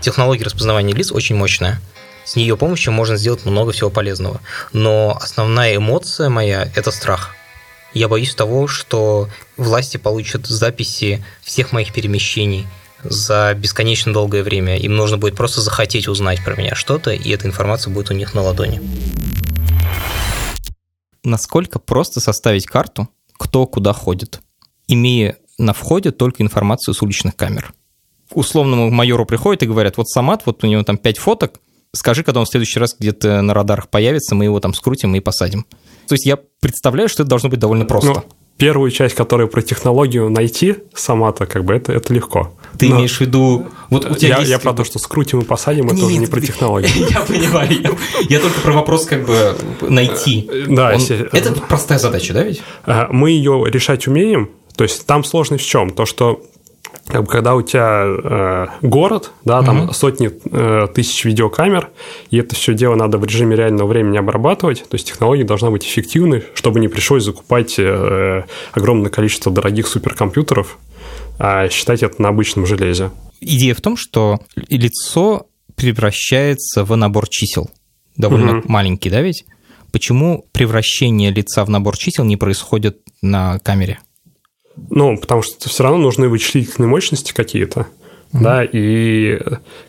Технология 0.00 0.44
распознавания 0.44 0.92
лиц 0.92 1.12
очень 1.12 1.36
мощная. 1.36 1.80
С 2.24 2.36
ее 2.36 2.56
помощью 2.56 2.92
можно 2.92 3.16
сделать 3.16 3.44
много 3.44 3.72
всего 3.72 3.90
полезного. 3.90 4.40
Но 4.72 5.16
основная 5.20 5.76
эмоция 5.76 6.28
моя– 6.28 6.68
это 6.74 6.90
страх. 6.90 7.34
Я 7.94 8.08
боюсь 8.08 8.34
того, 8.34 8.66
что 8.66 9.28
власти 9.56 9.98
получат 9.98 10.46
записи 10.46 11.24
всех 11.42 11.70
моих 11.72 11.92
перемещений 11.92 12.66
за 13.04 13.54
бесконечно 13.54 14.12
долгое 14.12 14.42
время. 14.42 14.76
Им 14.78 14.96
нужно 14.96 15.16
будет 15.16 15.36
просто 15.36 15.60
захотеть 15.60 16.08
узнать 16.08 16.44
про 16.44 16.56
меня 16.56 16.74
что-то, 16.74 17.12
и 17.12 17.30
эта 17.30 17.46
информация 17.46 17.92
будет 17.92 18.10
у 18.10 18.14
них 18.14 18.34
на 18.34 18.42
ладони. 18.42 18.80
Насколько 21.22 21.78
просто 21.78 22.20
составить 22.20 22.66
карту, 22.66 23.08
кто 23.38 23.64
куда 23.66 23.92
ходит, 23.92 24.40
имея 24.88 25.36
на 25.56 25.72
входе 25.72 26.10
только 26.10 26.42
информацию 26.42 26.94
с 26.94 27.02
уличных 27.02 27.36
камер? 27.36 27.72
Условному 28.32 28.90
майору 28.90 29.24
приходят 29.24 29.62
и 29.62 29.66
говорят, 29.66 29.98
вот 29.98 30.08
Самат, 30.08 30.42
вот 30.46 30.64
у 30.64 30.66
него 30.66 30.82
там 30.82 30.98
пять 30.98 31.18
фоток, 31.18 31.60
скажи, 31.92 32.24
когда 32.24 32.40
он 32.40 32.46
в 32.46 32.50
следующий 32.50 32.80
раз 32.80 32.96
где-то 32.98 33.40
на 33.42 33.54
радарах 33.54 33.88
появится, 33.88 34.34
мы 34.34 34.44
его 34.44 34.58
там 34.58 34.74
скрутим 34.74 35.14
и 35.14 35.20
посадим. 35.20 35.66
То 36.06 36.14
есть 36.14 36.26
я 36.26 36.38
представляю, 36.60 37.08
что 37.08 37.22
это 37.22 37.30
должно 37.30 37.48
быть 37.48 37.58
довольно 37.58 37.84
просто. 37.84 38.10
Ну, 38.10 38.22
первую 38.56 38.90
часть, 38.90 39.14
которая 39.14 39.46
про 39.46 39.62
технологию 39.62 40.28
найти 40.30 40.76
сама-то, 40.94 41.46
как 41.46 41.64
бы 41.64 41.74
это, 41.74 41.92
это 41.92 42.12
легко. 42.14 42.54
Ты 42.78 42.88
Но... 42.88 42.96
имеешь 42.96 43.16
в 43.16 43.20
виду... 43.20 43.66
Вот 43.90 44.04
у 44.10 44.14
тебя 44.14 44.34
я, 44.34 44.38
есть... 44.38 44.50
я 44.50 44.58
про 44.58 44.72
то, 44.72 44.84
что 44.84 44.98
скрутим 44.98 45.40
и 45.40 45.44
посадим, 45.44 45.86
это 45.88 46.04
уже 46.04 46.16
не 46.16 46.26
про 46.26 46.40
технологию. 46.40 46.90
Я 47.10 47.20
понимаю. 47.20 47.96
Я 48.28 48.40
только 48.40 48.60
про 48.60 48.72
вопрос 48.72 49.06
как 49.06 49.26
бы 49.26 49.56
найти. 49.82 50.50
Да. 50.68 50.92
Это 50.92 51.52
простая 51.68 51.98
задача, 51.98 52.32
да 52.34 52.42
ведь? 52.44 52.62
Мы 52.86 53.30
ее 53.30 53.64
решать 53.68 54.06
умеем, 54.06 54.50
то 54.76 54.84
есть 54.84 55.06
там 55.06 55.24
сложность 55.24 55.64
в 55.64 55.68
чем? 55.68 55.90
То, 55.90 56.04
что 56.04 56.42
когда 57.06 57.54
у 57.54 57.62
тебя 57.62 58.04
э, 58.06 58.66
город, 58.82 59.32
да, 59.44 59.62
там 59.62 59.84
угу. 59.84 59.92
сотни 59.92 60.30
э, 60.50 60.88
тысяч 60.94 61.24
видеокамер, 61.24 61.90
и 62.30 62.38
это 62.38 62.54
все 62.54 62.74
дело 62.74 62.94
надо 62.94 63.18
в 63.18 63.24
режиме 63.24 63.56
реального 63.56 63.86
времени 63.86 64.16
обрабатывать, 64.16 64.84
то 64.88 64.94
есть 64.94 65.08
технология 65.08 65.44
должна 65.44 65.70
быть 65.70 65.84
эффективной, 65.84 66.44
чтобы 66.54 66.80
не 66.80 66.88
пришлось 66.88 67.24
закупать 67.24 67.78
э, 67.78 68.44
огромное 68.72 69.10
количество 69.10 69.52
дорогих 69.52 69.86
суперкомпьютеров, 69.86 70.78
а 71.38 71.68
считать 71.68 72.02
это 72.02 72.20
на 72.22 72.28
обычном 72.28 72.66
железе. 72.66 73.10
Идея 73.40 73.74
в 73.74 73.80
том, 73.80 73.96
что 73.96 74.38
лицо 74.56 75.46
превращается 75.76 76.84
в 76.84 76.96
набор 76.96 77.28
чисел, 77.28 77.70
довольно 78.16 78.58
угу. 78.58 78.68
маленький, 78.68 79.10
да 79.10 79.20
ведь? 79.20 79.44
Почему 79.92 80.46
превращение 80.52 81.30
лица 81.30 81.64
в 81.64 81.70
набор 81.70 81.96
чисел 81.96 82.24
не 82.24 82.36
происходит 82.36 82.98
на 83.22 83.58
камере? 83.60 84.00
Ну, 84.90 85.16
потому 85.16 85.42
что 85.42 85.68
все 85.68 85.82
равно 85.82 85.98
нужны 85.98 86.28
вычислительные 86.28 86.88
мощности 86.88 87.32
какие-то. 87.32 87.86
Mm-hmm. 88.34 88.42
Да, 88.42 88.64
и 88.64 89.40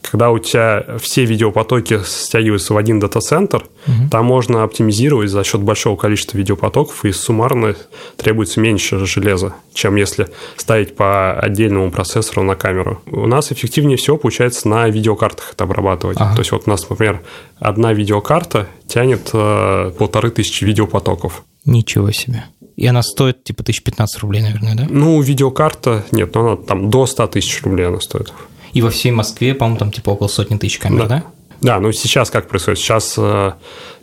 когда 0.03 0.29
у 0.29 0.37
тебя 0.37 0.85
все 0.99 1.25
видеопотоки 1.25 2.01
стягиваются 2.05 2.75
в 2.75 2.77
один 2.77 2.99
дата-центр, 2.99 3.65
mm-hmm. 3.87 4.09
там 4.11 4.25
можно 4.25 4.63
оптимизировать 4.63 5.31
за 5.31 5.43
счет 5.43 5.61
большого 5.61 5.95
количества 5.95 6.37
видеопотоков, 6.37 7.05
и 7.05 7.11
суммарно 7.11 7.75
требуется 8.17 8.59
меньше 8.59 9.03
железа, 9.07 9.55
чем 9.73 9.95
если 9.95 10.27
ставить 10.57 10.95
по 10.95 11.33
отдельному 11.33 11.89
процессору 11.89 12.43
на 12.43 12.55
камеру. 12.55 13.01
У 13.07 13.25
нас 13.25 13.51
эффективнее 13.51 13.97
всего 13.97 14.17
получается 14.17 14.67
на 14.67 14.87
видеокартах 14.89 15.53
это 15.53 15.63
обрабатывать. 15.63 16.17
Ага. 16.19 16.35
То 16.35 16.41
есть 16.41 16.51
вот 16.51 16.63
у 16.67 16.69
нас, 16.69 16.87
например, 16.87 17.21
одна 17.57 17.93
видеокарта 17.93 18.67
тянет 18.85 19.31
э, 19.33 19.91
полторы 19.97 20.29
тысячи 20.29 20.63
видеопотоков. 20.63 21.43
Ничего 21.65 22.11
себе. 22.11 22.43
И 22.75 22.85
она 22.87 23.03
стоит 23.03 23.43
типа 23.43 23.61
1015 23.61 24.19
рублей, 24.21 24.41
наверное, 24.41 24.75
да? 24.75 24.87
Ну, 24.89 25.21
видеокарта, 25.21 26.03
нет, 26.11 26.33
ну 26.35 26.47
она 26.47 26.55
там 26.57 26.89
до 26.89 27.05
100 27.05 27.27
тысяч 27.27 27.61
рублей 27.63 27.87
она 27.87 28.01
стоит. 28.01 28.33
И 28.73 28.81
во 28.81 28.89
всей 28.89 29.11
Москве, 29.11 29.55
по-моему, 29.55 29.77
там 29.79 29.91
типа 29.91 30.09
около 30.09 30.27
сотни 30.27 30.57
тысяч 30.57 30.79
камер, 30.79 31.07
да? 31.07 31.07
Да, 31.07 31.23
да 31.61 31.79
ну 31.79 31.93
сейчас 31.93 32.29
как 32.29 32.49
происходит? 32.49 32.79
Сейчас 32.79 33.15
э, 33.17 33.53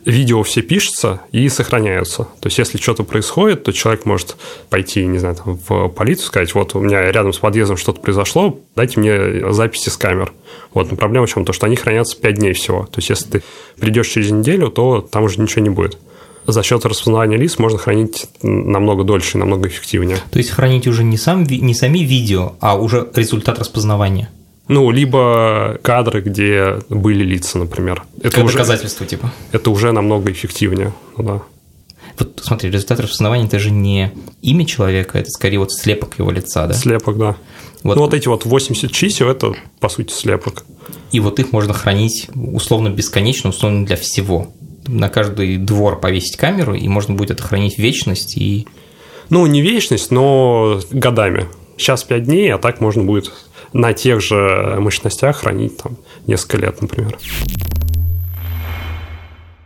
видео 0.05 0.41
все 0.41 0.63
пишется 0.63 1.21
и 1.31 1.47
сохраняются. 1.49 2.23
То 2.39 2.47
есть, 2.47 2.57
если 2.57 2.79
что-то 2.79 3.03
происходит, 3.03 3.63
то 3.63 3.71
человек 3.71 4.05
может 4.05 4.35
пойти, 4.71 5.05
не 5.05 5.19
знаю, 5.19 5.35
там, 5.35 5.59
в 5.67 5.89
полицию, 5.89 6.25
сказать, 6.25 6.55
вот 6.55 6.73
у 6.73 6.79
меня 6.79 7.11
рядом 7.11 7.31
с 7.31 7.37
подъездом 7.37 7.77
что-то 7.77 8.01
произошло, 8.01 8.59
дайте 8.75 8.99
мне 8.99 9.53
записи 9.53 9.89
с 9.89 9.97
камер. 9.97 10.33
Вот, 10.73 10.89
но 10.89 10.97
проблема 10.97 11.27
в 11.27 11.29
чем? 11.29 11.45
То, 11.45 11.53
что 11.53 11.67
они 11.67 11.75
хранятся 11.75 12.17
5 12.17 12.33
дней 12.33 12.53
всего. 12.53 12.85
То 12.85 12.97
есть, 12.97 13.11
если 13.11 13.29
ты 13.29 13.43
придешь 13.79 14.07
через 14.07 14.31
неделю, 14.31 14.71
то 14.71 15.01
там 15.01 15.25
уже 15.25 15.39
ничего 15.39 15.61
не 15.61 15.69
будет 15.69 15.99
за 16.47 16.63
счет 16.63 16.85
распознавания 16.85 17.37
лиц 17.37 17.57
можно 17.59 17.77
хранить 17.77 18.25
намного 18.41 19.03
дольше, 19.03 19.37
намного 19.37 19.69
эффективнее. 19.69 20.17
То 20.31 20.39
есть 20.39 20.49
хранить 20.49 20.87
уже 20.87 21.03
не, 21.03 21.17
сам, 21.17 21.43
не 21.43 21.73
сами 21.73 21.99
видео, 21.99 22.53
а 22.59 22.75
уже 22.75 23.07
результат 23.15 23.59
распознавания? 23.59 24.29
Ну, 24.67 24.89
либо 24.91 25.77
кадры, 25.81 26.21
где 26.21 26.79
были 26.89 27.23
лица, 27.23 27.57
например. 27.57 28.03
Это 28.21 28.37
как 28.37 28.45
уже, 28.45 28.53
доказательство, 28.53 29.05
типа? 29.05 29.31
Это 29.51 29.69
уже 29.71 29.91
намного 29.91 30.31
эффективнее, 30.31 30.93
ну 31.17 31.23
да. 31.23 31.41
Вот 32.17 32.41
смотри, 32.43 32.69
результат 32.69 32.99
распознавания– 32.99 33.45
это 33.47 33.59
же 33.59 33.71
не 33.71 34.11
имя 34.41 34.65
человека, 34.65 35.17
это 35.17 35.29
скорее 35.29 35.57
вот 35.57 35.71
слепок 35.73 36.19
его 36.19 36.31
лица, 36.31 36.67
да? 36.67 36.73
Слепок, 36.73 37.17
да. 37.17 37.35
Вот. 37.83 37.95
Ну, 37.95 38.01
вот 38.03 38.13
эти 38.13 38.27
вот 38.27 38.45
80 38.45 38.91
чисел– 38.91 39.27
это, 39.29 39.53
по 39.79 39.89
сути, 39.89 40.13
слепок. 40.13 40.63
И 41.11 41.19
вот 41.19 41.39
их 41.39 41.51
можно 41.51 41.73
хранить 41.73 42.29
условно 42.33 42.89
бесконечно, 42.89 43.49
условно 43.49 43.85
для 43.85 43.97
всего 43.97 44.53
на 44.87 45.09
каждый 45.09 45.57
двор 45.57 45.99
повесить 45.99 46.37
камеру, 46.37 46.73
и 46.73 46.87
можно 46.87 47.13
будет 47.13 47.31
это 47.31 47.43
хранить 47.43 47.77
вечность 47.77 48.37
и... 48.37 48.67
Ну, 49.29 49.45
не 49.45 49.61
вечность, 49.61 50.11
но 50.11 50.79
годами. 50.91 51.47
Сейчас 51.77 52.03
5 52.03 52.23
дней, 52.23 52.53
а 52.53 52.57
так 52.57 52.81
можно 52.81 53.03
будет 53.03 53.31
на 53.71 53.93
тех 53.93 54.21
же 54.21 54.77
мощностях 54.79 55.37
хранить 55.37 55.77
там 55.77 55.97
несколько 56.27 56.57
лет, 56.57 56.81
например. 56.81 57.17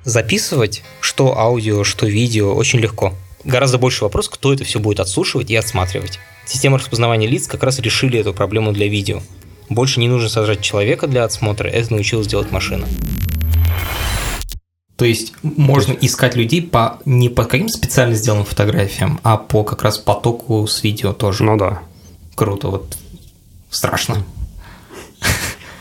Записывать 0.04 0.84
что 1.02 1.38
аудио, 1.38 1.84
что 1.84 2.06
видео 2.06 2.54
очень 2.54 2.80
легко. 2.80 3.14
Гораздо 3.44 3.78
больше 3.78 4.04
вопрос, 4.04 4.30
кто 4.30 4.54
это 4.54 4.64
все 4.64 4.80
будет 4.80 5.00
отслушивать 5.00 5.50
и 5.50 5.56
отсматривать. 5.56 6.20
Система 6.46 6.78
распознавания 6.78 7.28
лиц 7.28 7.48
как 7.48 7.64
раз 7.64 7.80
решили 7.80 8.20
эту 8.20 8.34
проблему 8.34 8.72
для 8.72 8.88
видео. 8.88 9.22
Больше 9.70 10.00
не 10.00 10.08
нужно 10.08 10.30
сажать 10.30 10.62
человека 10.62 11.08
для 11.08 11.24
отсмотра, 11.24 11.68
это 11.68 11.92
научилась 11.94 12.28
делать 12.28 12.52
машина. 12.52 12.88
То 14.98 15.06
есть 15.06 15.34
можно 15.44 15.94
искать 15.94 16.36
людей 16.36 16.62
по 16.62 17.00
не 17.06 17.30
по 17.30 17.46
каким 17.46 17.70
специально 17.70 18.16
сделанным 18.16 18.46
фотографиям, 18.46 19.20
а 19.24 19.38
по 19.38 19.63
как 19.63 19.84
раз 19.84 20.00
потоку 20.00 20.66
с 20.66 20.84
видео 20.84 21.13
тоже. 21.13 21.44
Ну 21.44 21.56
да. 21.56 21.84
Круто, 22.36 22.70
вот 22.70 22.98
страшно. 23.70 24.25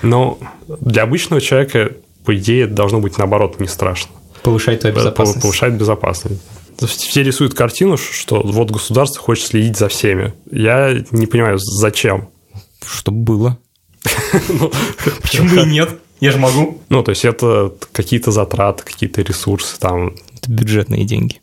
Но 0.03 0.39
для 0.69 1.03
обычного 1.05 1.41
человека, 1.41 1.93
по 2.25 2.37
идее, 2.37 2.67
должно 2.67 3.01
быть 3.01 3.17
наоборот 3.17 3.59
не 3.59 3.69
страшно. 3.69 4.13
Повышает 4.43 4.81
твою 4.81 4.95
безопасность. 4.95 5.41
Повышает 5.41 5.75
безопасность. 5.75 6.43
Все 6.79 7.23
рисуют 7.23 7.55
картину, 7.55 7.97
что 7.97 8.43
вот 8.43 8.71
государство 8.71 9.23
хочет 9.23 9.47
следить 9.47 9.79
за 9.79 9.89
всеми. 9.89 10.35
Я 10.51 10.95
не 11.11 11.27
понимаю, 11.27 11.59
зачем. 11.59 12.29
Чтобы 12.87 13.23
было. 13.23 13.59
Ну, 14.49 14.71
Почему 15.23 15.63
и 15.63 15.67
нет? 15.71 15.99
Я 16.21 16.33
же 16.33 16.39
могу. 16.39 16.79
Ну, 16.89 17.03
то 17.03 17.11
есть 17.11 17.25
это 17.25 17.75
какие-то 17.93 18.31
затраты, 18.31 18.85
какие-то 18.85 19.23
ресурсы 19.23 19.79
там. 19.79 20.15
Это 20.35 20.51
бюджетные 20.51 21.05
деньги. 21.05 21.41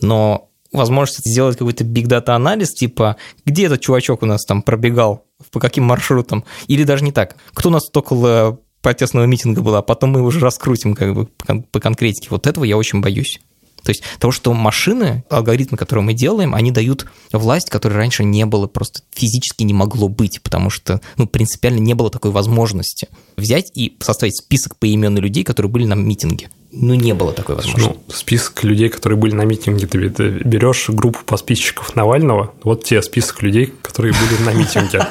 Но 0.00 0.50
возможность 0.72 1.28
сделать 1.28 1.56
какой-то 1.56 1.84
big 1.84 2.06
data 2.06 2.30
анализ, 2.30 2.72
типа, 2.72 3.16
где 3.44 3.66
этот 3.66 3.80
чувачок 3.80 4.22
у 4.22 4.26
нас 4.26 4.44
там 4.44 4.62
пробегал, 4.62 5.24
по 5.50 5.60
каким 5.60 5.84
маршрутам, 5.84 6.44
или 6.66 6.84
даже 6.84 7.04
не 7.04 7.12
так. 7.12 7.36
Кто 7.52 7.68
у 7.68 7.72
нас 7.72 7.88
около 7.94 8.58
протестного 8.80 9.26
митинга 9.26 9.60
был, 9.62 9.74
а 9.76 9.82
потом 9.82 10.10
мы 10.10 10.22
уже 10.22 10.40
раскрутим 10.40 10.94
как 10.94 11.14
бы 11.14 11.26
по 11.26 11.80
конкретике. 11.80 12.28
Вот 12.30 12.46
этого 12.46 12.64
я 12.64 12.76
очень 12.76 13.00
боюсь. 13.00 13.40
То 13.84 13.90
есть 13.90 14.02
того, 14.18 14.32
что 14.32 14.52
машины, 14.52 15.24
алгоритмы, 15.28 15.76
которые 15.76 16.04
мы 16.04 16.14
делаем, 16.14 16.54
они 16.54 16.70
дают 16.70 17.06
власть, 17.32 17.70
которой 17.70 17.94
раньше 17.94 18.24
не 18.24 18.46
было, 18.46 18.66
просто 18.66 19.02
физически 19.12 19.64
не 19.64 19.74
могло 19.74 20.08
быть, 20.08 20.40
потому 20.42 20.70
что, 20.70 21.00
ну, 21.16 21.26
принципиально 21.26 21.80
не 21.80 21.94
было 21.94 22.10
такой 22.10 22.30
возможности 22.30 23.08
взять 23.36 23.70
и 23.74 23.96
составить 24.00 24.36
список 24.36 24.76
поименных 24.76 25.22
людей, 25.22 25.44
которые 25.44 25.70
были 25.70 25.84
на 25.84 25.94
митинге. 25.94 26.50
Ну, 26.70 26.94
не 26.94 27.12
было 27.12 27.32
такой 27.32 27.56
возможности. 27.56 27.98
Ну, 28.08 28.14
список 28.14 28.64
людей, 28.64 28.88
которые 28.88 29.18
были 29.18 29.34
на 29.34 29.42
митинге, 29.42 29.86
ты 29.86 30.08
берешь 30.08 30.88
группу 30.88 31.18
подписчиков 31.24 31.94
Навального, 31.96 32.54
вот 32.62 32.84
тебе 32.84 33.02
список 33.02 33.42
людей, 33.42 33.72
которые 33.82 34.14
были 34.14 34.42
на 34.42 34.54
митинге. 34.54 35.06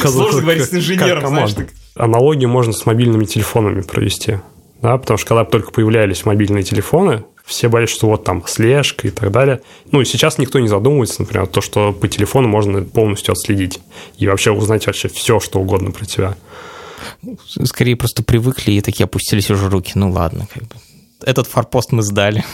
Сложно 0.02 0.40
говорить 0.42 0.64
с 0.64 0.74
инженером, 0.74 1.28
знаешь. 1.28 1.54
Аналогию 1.94 2.48
можно 2.48 2.72
с 2.72 2.86
мобильными 2.86 3.24
телефонами 3.24 3.82
провести 3.82 4.38
да, 4.82 4.98
потому 4.98 5.18
что 5.18 5.28
когда 5.28 5.44
только 5.44 5.70
появлялись 5.70 6.24
мобильные 6.24 6.62
телефоны, 6.62 7.24
все 7.44 7.68
боялись, 7.68 7.90
что 7.90 8.06
вот 8.06 8.24
там 8.24 8.44
слежка 8.46 9.08
и 9.08 9.10
так 9.10 9.32
далее. 9.32 9.60
Ну, 9.90 10.00
и 10.00 10.04
сейчас 10.04 10.38
никто 10.38 10.60
не 10.60 10.68
задумывается, 10.68 11.22
например, 11.22 11.46
то, 11.48 11.60
что 11.60 11.92
по 11.92 12.06
телефону 12.06 12.48
можно 12.48 12.82
полностью 12.82 13.32
отследить 13.32 13.80
и 14.18 14.28
вообще 14.28 14.52
узнать 14.52 14.86
вообще 14.86 15.08
все, 15.08 15.40
что 15.40 15.60
угодно 15.60 15.90
про 15.90 16.04
тебя. 16.04 16.36
Скорее 17.64 17.96
просто 17.96 18.22
привыкли 18.22 18.72
и 18.72 18.80
такие 18.80 19.04
опустились 19.04 19.50
уже 19.50 19.68
руки. 19.68 19.92
Ну 19.96 20.10
ладно, 20.10 20.46
как 20.52 20.62
бы. 20.64 20.76
Этот 21.24 21.46
форпост 21.48 21.92
мы 21.92 22.02
сдали. 22.02 22.44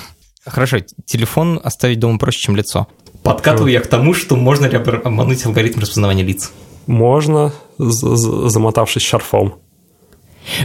Хорошо, 0.47 0.78
телефон 1.04 1.61
оставить 1.62 1.99
дома 1.99 2.18
проще, 2.18 2.40
чем 2.40 2.56
лицо. 2.56 2.87
Подкатываю 3.23 3.73
я 3.73 3.80
к 3.80 3.88
тому, 3.88 4.14
что 4.14 4.37
можно 4.37 4.66
ли 4.66 4.76
обмануть 4.76 5.45
алгоритм 5.45 5.80
распознавания 5.80 6.23
лиц. 6.23 6.52
Можно, 6.87 7.52
замотавшись 7.78 9.02
шарфом. 9.02 9.56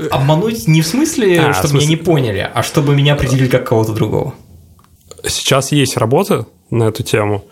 Обмануть 0.09 0.67
не 0.67 0.81
в 0.81 0.87
смысле, 0.87 1.39
а, 1.39 1.53
чтобы 1.53 1.69
смысле... 1.69 1.87
меня 1.87 1.97
не 1.97 2.03
поняли, 2.03 2.51
а 2.53 2.63
чтобы 2.63 2.95
меня 2.95 3.13
определили 3.13 3.47
как 3.47 3.67
кого-то 3.67 3.93
другого. 3.93 4.33
Сейчас 5.25 5.71
есть 5.71 5.97
работа 5.97 6.47
на 6.69 6.85
эту 6.85 7.03
тему. 7.03 7.45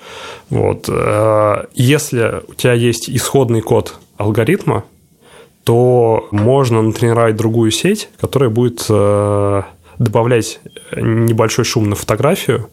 Вот. 0.49 0.85
Э, 0.89 1.65
если 1.73 2.41
у 2.47 2.53
тебя 2.55 2.73
есть 2.73 3.09
исходный 3.09 3.61
код 3.61 3.95
алгоритма, 4.17 4.85
то 5.63 6.27
можно 6.31 6.81
натренировать 6.81 7.35
другую 7.35 7.71
сеть, 7.71 8.09
которая 8.19 8.49
будет 8.49 8.85
э, 8.89 9.61
добавлять 9.99 10.59
небольшой 10.95 11.65
шум 11.65 11.89
на 11.89 11.95
фотографию, 11.95 12.69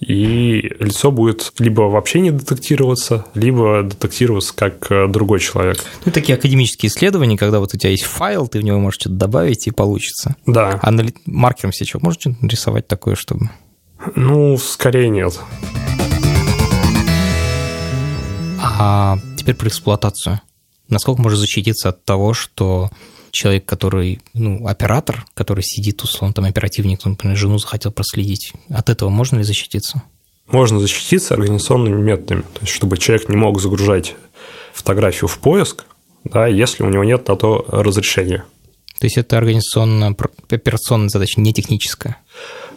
и 0.00 0.72
лицо 0.80 1.10
будет 1.10 1.52
либо 1.58 1.82
вообще 1.82 2.20
не 2.20 2.30
детектироваться, 2.30 3.26
либо 3.34 3.82
детектироваться 3.82 4.54
как 4.54 4.90
э, 4.90 5.08
другой 5.08 5.40
человек. 5.40 5.84
Ну, 6.04 6.12
такие 6.12 6.36
академические 6.36 6.90
исследования, 6.90 7.38
когда 7.38 7.60
вот 7.60 7.74
у 7.74 7.76
тебя 7.76 7.90
есть 7.90 8.04
файл, 8.04 8.48
ты 8.48 8.58
в 8.58 8.62
него 8.62 8.78
можешь 8.78 9.00
что-то 9.00 9.16
добавить, 9.16 9.66
и 9.66 9.70
получится. 9.70 10.36
Да. 10.46 10.78
А 10.82 10.90
на 10.90 11.06
маркером 11.26 11.72
себе 11.72 11.86
что, 11.86 12.00
можете 12.00 12.36
нарисовать 12.40 12.86
такое, 12.86 13.14
чтобы... 13.14 13.50
Ну, 14.16 14.58
скорее 14.58 15.08
нет. 15.08 15.40
А 18.60 19.18
теперь 19.36 19.54
про 19.54 19.68
эксплуатацию. 19.68 20.40
Насколько 20.88 21.22
можно 21.22 21.38
защититься 21.38 21.90
от 21.90 22.04
того, 22.04 22.34
что 22.34 22.90
человек, 23.34 23.66
который, 23.66 24.20
ну, 24.32 24.66
оператор, 24.66 25.26
который 25.34 25.62
сидит, 25.62 26.02
условно, 26.02 26.32
там 26.32 26.44
оперативник, 26.44 27.04
например, 27.04 27.36
жену 27.36 27.58
захотел 27.58 27.92
проследить, 27.92 28.52
от 28.70 28.88
этого 28.88 29.10
можно 29.10 29.38
ли 29.38 29.44
защититься? 29.44 30.02
Можно 30.46 30.78
защититься 30.78 31.34
организационными 31.34 32.00
методами, 32.00 32.42
то 32.42 32.60
есть 32.60 32.72
чтобы 32.72 32.96
человек 32.96 33.28
не 33.28 33.36
мог 33.36 33.60
загружать 33.60 34.14
фотографию 34.72 35.28
в 35.28 35.38
поиск, 35.38 35.84
да, 36.24 36.46
если 36.46 36.84
у 36.84 36.88
него 36.88 37.04
нет 37.04 37.26
на 37.28 37.36
то 37.36 37.64
разрешения. 37.68 38.44
То 39.00 39.06
есть 39.06 39.18
это 39.18 39.36
организационная, 39.36 40.14
операционная 40.48 41.08
задача, 41.08 41.40
не 41.40 41.52
техническая? 41.52 42.18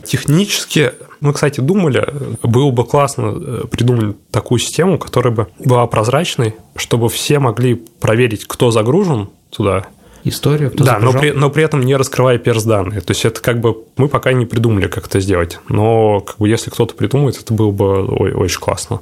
Технически, 0.03 0.93
мы, 1.19 1.33
кстати, 1.33 1.59
думали, 1.59 2.05
было 2.41 2.71
бы 2.71 2.85
классно 2.85 3.33
э, 3.35 3.67
придумать 3.69 4.15
такую 4.31 4.59
систему, 4.59 4.97
которая 4.97 5.33
бы 5.33 5.47
была 5.59 5.85
прозрачной, 5.85 6.55
чтобы 6.75 7.09
все 7.09 7.39
могли 7.39 7.75
проверить, 7.75 8.45
кто 8.45 8.71
загружен 8.71 9.29
туда, 9.49 9.87
историю, 10.29 10.71
кто 10.71 10.83
Да, 10.83 10.99
но 10.99 11.13
при, 11.13 11.31
но 11.31 11.49
при 11.49 11.63
этом 11.63 11.81
не 11.81 11.95
раскрывая 11.95 12.37
перс 12.37 12.63
данные. 12.63 13.01
То 13.01 13.11
есть 13.11 13.25
это 13.25 13.41
как 13.41 13.59
бы 13.59 13.83
мы 13.97 14.07
пока 14.07 14.33
не 14.33 14.45
придумали, 14.45 14.87
как 14.87 15.07
это 15.07 15.19
сделать. 15.19 15.59
Но 15.69 16.21
как 16.21 16.37
бы 16.37 16.49
если 16.49 16.69
кто-то 16.69 16.95
придумает, 16.95 17.39
это 17.39 17.53
было 17.53 17.71
бы 17.71 18.05
ой, 18.07 18.33
очень 18.33 18.59
классно. 18.59 19.01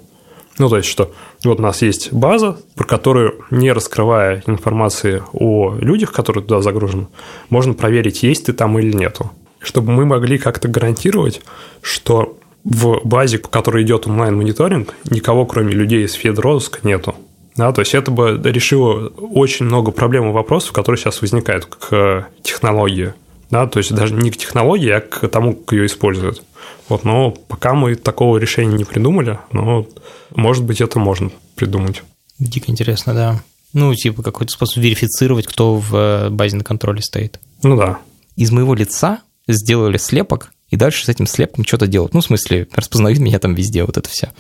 Ну, 0.58 0.70
то 0.70 0.78
есть, 0.78 0.88
что 0.88 1.12
вот 1.44 1.60
у 1.60 1.62
нас 1.62 1.82
есть 1.82 2.14
база, 2.14 2.58
про 2.76 2.86
которую, 2.86 3.46
не 3.52 3.72
раскрывая 3.72 4.42
информации 4.48 5.22
о 5.34 5.76
людях, 5.80 6.14
которые 6.14 6.44
туда 6.44 6.62
загружены, 6.62 7.08
можно 7.50 7.74
проверить, 7.74 8.24
есть 8.24 8.46
ты 8.46 8.54
там 8.54 8.80
или 8.80 8.96
нету. 8.96 9.32
Чтобы 9.60 9.92
мы 9.92 10.06
могли 10.06 10.38
как-то 10.38 10.68
гарантировать, 10.68 11.42
что 11.82 12.38
в 12.64 13.02
базе, 13.04 13.38
по 13.38 13.50
которой 13.50 13.84
идет 13.84 14.08
онлайн-мониторинг, 14.08 14.94
никого, 15.10 15.46
кроме 15.46 15.74
людей 15.74 16.06
из 16.06 16.14
федрозыска, 16.14 16.80
нету. 16.84 17.16
Да, 17.56 17.72
то 17.72 17.80
есть 17.80 17.94
это 17.94 18.12
бы 18.12 18.40
решило 18.44 19.08
очень 19.08 19.66
много 19.66 19.92
проблем 19.92 20.30
и 20.30 20.34
вопросов, 20.34 20.74
которые 20.74 21.00
сейчас 21.00 21.22
возникают 21.22 21.66
к 21.66 22.28
технологии. 22.42 23.14
Да, 23.50 23.68
то 23.68 23.80
есть 23.80 23.94
даже 23.94 24.14
не 24.14 24.32
к 24.32 24.38
технологии, 24.38 24.90
а 24.90 25.02
к 25.02 25.28
тому, 25.28 25.54
как 25.56 25.74
ее 25.74 25.86
используют. 25.86 26.44
Вот, 26.90 27.04
но 27.04 27.32
пока 27.32 27.74
мы 27.74 27.96
такого 27.96 28.38
решения 28.38 28.76
не 28.76 28.84
придумали, 28.84 29.40
но, 29.52 29.88
может 30.36 30.64
быть, 30.64 30.82
это 30.82 31.00
можно 31.00 31.32
придумать. 31.56 32.04
Дико 32.40 32.72
интересно, 32.72 33.14
да. 33.14 33.42
Ну, 33.74 33.94
типа 33.94 34.24
какой-то 34.24 34.52
способ 34.52 34.84
верифицировать, 34.84 35.48
кто 35.48 35.76
в 35.76 35.96
э, 35.96 36.30
базе 36.30 36.58
на 36.58 36.64
контроле 36.64 37.02
стоит. 37.02 37.40
Ну 37.64 37.78
да. 37.78 38.00
Из 38.36 38.52
моего 38.52 38.74
лица 38.74 39.22
сделали 39.48 39.98
слепок, 39.98 40.52
и 40.70 40.76
дальше 40.76 41.06
с 41.06 41.10
этим 41.10 41.28
слепком 41.28 41.66
что-то 41.66 41.88
делают. 41.88 42.14
Ну, 42.14 42.22
в 42.22 42.26
смысле, 42.26 42.68
распознают 42.74 43.20
меня 43.20 43.40
там 43.40 43.54
везде, 43.54 43.84
вот 43.84 43.98
это 43.98 44.10
все. 44.10 44.32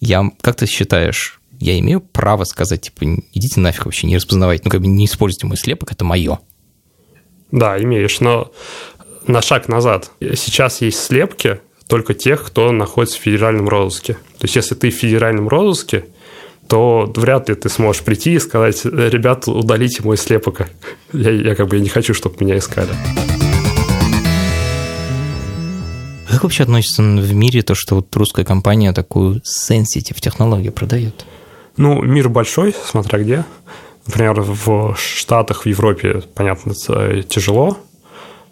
Я, 0.00 0.30
как 0.40 0.56
ты 0.56 0.66
считаешь, 0.66 1.39
я 1.60 1.78
имею 1.78 2.00
право 2.00 2.44
сказать, 2.44 2.80
типа, 2.80 3.04
идите 3.32 3.60
нафиг 3.60 3.84
вообще, 3.84 4.06
не 4.06 4.16
распознавайте, 4.16 4.62
ну, 4.64 4.70
как 4.70 4.80
бы 4.80 4.86
не 4.86 5.04
используйте 5.04 5.46
мой 5.46 5.56
слепок, 5.56 5.92
это 5.92 6.04
мое. 6.04 6.40
Да, 7.52 7.80
имеешь, 7.80 8.20
но 8.20 8.50
на 9.26 9.42
шаг 9.42 9.68
назад. 9.68 10.10
Сейчас 10.20 10.80
есть 10.80 11.02
слепки 11.02 11.60
только 11.86 12.14
тех, 12.14 12.44
кто 12.44 12.72
находится 12.72 13.18
в 13.18 13.22
федеральном 13.22 13.68
розыске. 13.68 14.14
То 14.14 14.44
есть, 14.44 14.56
если 14.56 14.74
ты 14.74 14.90
в 14.90 14.94
федеральном 14.94 15.48
розыске, 15.48 16.06
то 16.66 17.12
вряд 17.16 17.48
ли 17.48 17.56
ты 17.56 17.68
сможешь 17.68 18.02
прийти 18.02 18.34
и 18.34 18.38
сказать, 18.38 18.84
ребят, 18.84 19.48
удалите 19.48 20.02
мой 20.02 20.16
слепок. 20.16 20.68
Я, 21.12 21.30
я 21.30 21.54
как 21.56 21.66
бы 21.66 21.80
не 21.80 21.88
хочу, 21.88 22.14
чтобы 22.14 22.36
меня 22.38 22.56
искали. 22.56 22.90
Как 26.28 26.44
вообще 26.44 26.62
относится 26.62 27.02
в 27.02 27.34
мире 27.34 27.62
то, 27.62 27.74
что 27.74 27.96
вот 27.96 28.14
русская 28.14 28.44
компания 28.44 28.92
такую 28.92 29.42
sensitive 29.42 30.20
технологию 30.20 30.72
продает? 30.72 31.26
Ну, 31.80 32.02
мир 32.02 32.28
большой, 32.28 32.74
смотря 32.84 33.18
где. 33.20 33.44
Например, 34.06 34.42
в 34.42 34.94
Штатах, 34.98 35.62
в 35.62 35.66
Европе, 35.66 36.22
понятно, 36.34 36.74
тяжело. 36.74 37.78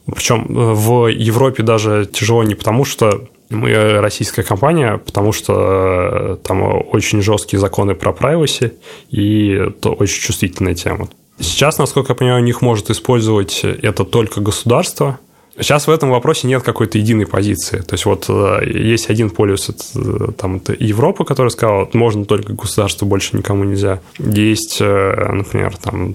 Причем 0.06 0.46
э, 0.48 0.72
в 0.72 1.08
Европе 1.08 1.62
даже 1.62 2.08
тяжело 2.10 2.42
не 2.42 2.54
потому, 2.54 2.86
что 2.86 3.28
мы 3.50 4.00
российская 4.00 4.42
компания, 4.42 4.96
потому 4.96 5.32
что 5.32 5.52
э, 5.54 6.36
там 6.42 6.62
очень 6.90 7.20
жесткие 7.20 7.60
законы 7.60 7.94
про 7.94 8.12
privacy, 8.12 8.72
и 9.10 9.50
это 9.50 9.90
очень 9.90 10.22
чувствительная 10.22 10.74
тема. 10.74 11.10
Сейчас, 11.38 11.76
насколько 11.76 12.12
я 12.12 12.14
понимаю, 12.14 12.40
у 12.40 12.46
них 12.46 12.62
может 12.62 12.88
использовать 12.88 13.62
это 13.62 14.06
только 14.06 14.40
государство, 14.40 15.18
Сейчас 15.60 15.86
в 15.86 15.90
этом 15.90 16.10
вопросе 16.10 16.46
нет 16.46 16.62
какой-то 16.62 16.98
единой 16.98 17.26
позиции. 17.26 17.78
То 17.78 17.94
есть 17.94 18.04
вот 18.06 18.26
э, 18.28 18.60
есть 18.64 19.10
один 19.10 19.30
полюс, 19.30 19.68
это, 19.68 19.82
э, 19.94 20.32
там, 20.32 20.56
это 20.56 20.74
Европа, 20.78 21.24
которая 21.24 21.50
сказала, 21.50 21.88
можно 21.92 22.24
только 22.24 22.52
государству, 22.52 23.06
больше 23.06 23.36
никому 23.36 23.64
нельзя. 23.64 24.00
Есть, 24.18 24.78
э, 24.80 25.32
например, 25.32 25.76
там 25.76 26.14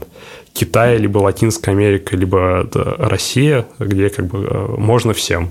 Китай, 0.54 0.98
либо 0.98 1.18
Латинская 1.18 1.72
Америка, 1.72 2.16
либо 2.16 2.68
Россия, 2.74 3.66
где 3.80 4.10
как 4.10 4.28
бы 4.28 4.78
можно 4.78 5.14
всем. 5.14 5.50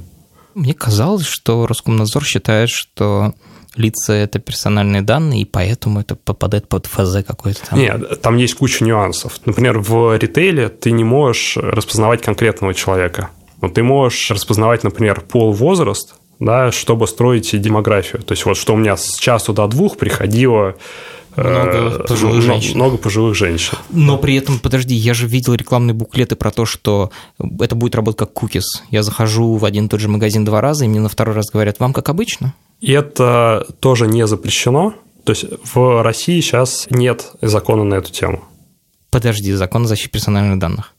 Мне 0.55 0.74
казалось, 0.74 1.26
что 1.26 1.66
Роскомнадзор 1.66 2.24
считает, 2.24 2.70
что 2.70 3.35
лица– 3.76 4.12
это 4.14 4.38
персональные 4.38 5.02
данные, 5.02 5.42
и 5.42 5.44
поэтому 5.44 6.00
это 6.00 6.14
попадает 6.14 6.68
под 6.68 6.87
ФЗ 6.87 7.24
какой-то 7.26 7.61
там. 7.68 7.78
Нет, 7.78 8.20
там 8.20 8.37
есть 8.37 8.55
куча 8.55 8.85
нюансов. 8.85 9.40
Например, 9.44 9.78
в 9.78 10.16
ритейле 10.16 10.68
ты 10.68 10.92
не 10.92 11.05
можешь 11.05 11.57
распознавать 11.57 12.22
конкретного 12.22 12.74
человека. 12.74 13.31
Но 13.62 13.68
ты 13.68 13.83
можешь 13.83 14.31
распознавать, 14.31 14.83
например, 14.83 15.22
пол, 15.22 15.53
возраст, 15.53 16.16
да, 16.40 16.72
чтобы 16.72 17.07
строить 17.07 17.59
демографию. 17.59 18.22
То 18.22 18.33
есть 18.33 18.44
вот 18.44 18.57
что 18.57 18.75
у 18.75 18.77
меня 18.77 18.96
с 18.96 19.16
часу 19.16 19.53
до 19.53 19.68
двух 19.68 19.96
приходило 19.96 20.75
много 21.37 21.70
э, 21.70 22.07
пожилых 22.07 22.35
много, 22.35 22.40
женщин. 22.40 22.75
Много 22.75 22.96
пожилых 22.98 23.35
женщин. 23.37 23.79
Но 23.90 24.18
при 24.18 24.35
этом, 24.35 24.59
подожди, 24.59 24.94
я 24.96 25.14
же 25.14 25.29
видел 25.29 25.55
рекламные 25.55 25.94
буклеты 25.94 26.35
про 26.35 26.51
то, 26.51 26.66
что 26.66 27.12
это 27.61 27.77
будет 27.77 27.94
работать 27.94 28.18
как 28.18 28.33
кукис. 28.33 28.83
Я 28.90 29.05
захожу 29.05 29.55
в 29.55 29.64
один 29.64 29.87
и 29.87 29.88
тот 29.88 30.01
же 30.01 30.09
магазин 30.09 30.44
два 30.44 30.61
раза, 30.61 30.85
и 30.85 30.88
мне 30.88 31.01
на 31.01 31.09
второй 31.09 31.35
раз 31.37 31.46
говорят, 31.51 31.79
вам 31.79 31.92
как 31.92 32.09
обычно? 32.09 32.55
И 32.81 32.90
это 32.90 33.66
тоже 33.79 34.09
не 34.09 34.27
запрещено. 34.27 34.94
То 35.25 35.31
есть 35.31 35.44
в 35.72 36.03
России 36.03 36.40
сейчас 36.40 36.88
нет 36.90 37.31
закона 37.40 37.85
на 37.85 37.94
эту 37.94 38.11
тему. 38.11 38.42
Подожди, 39.11 39.53
закон 39.53 39.85
о 39.85 39.87
защите 39.87 40.11
персональных 40.11 40.59
данных 40.59 40.92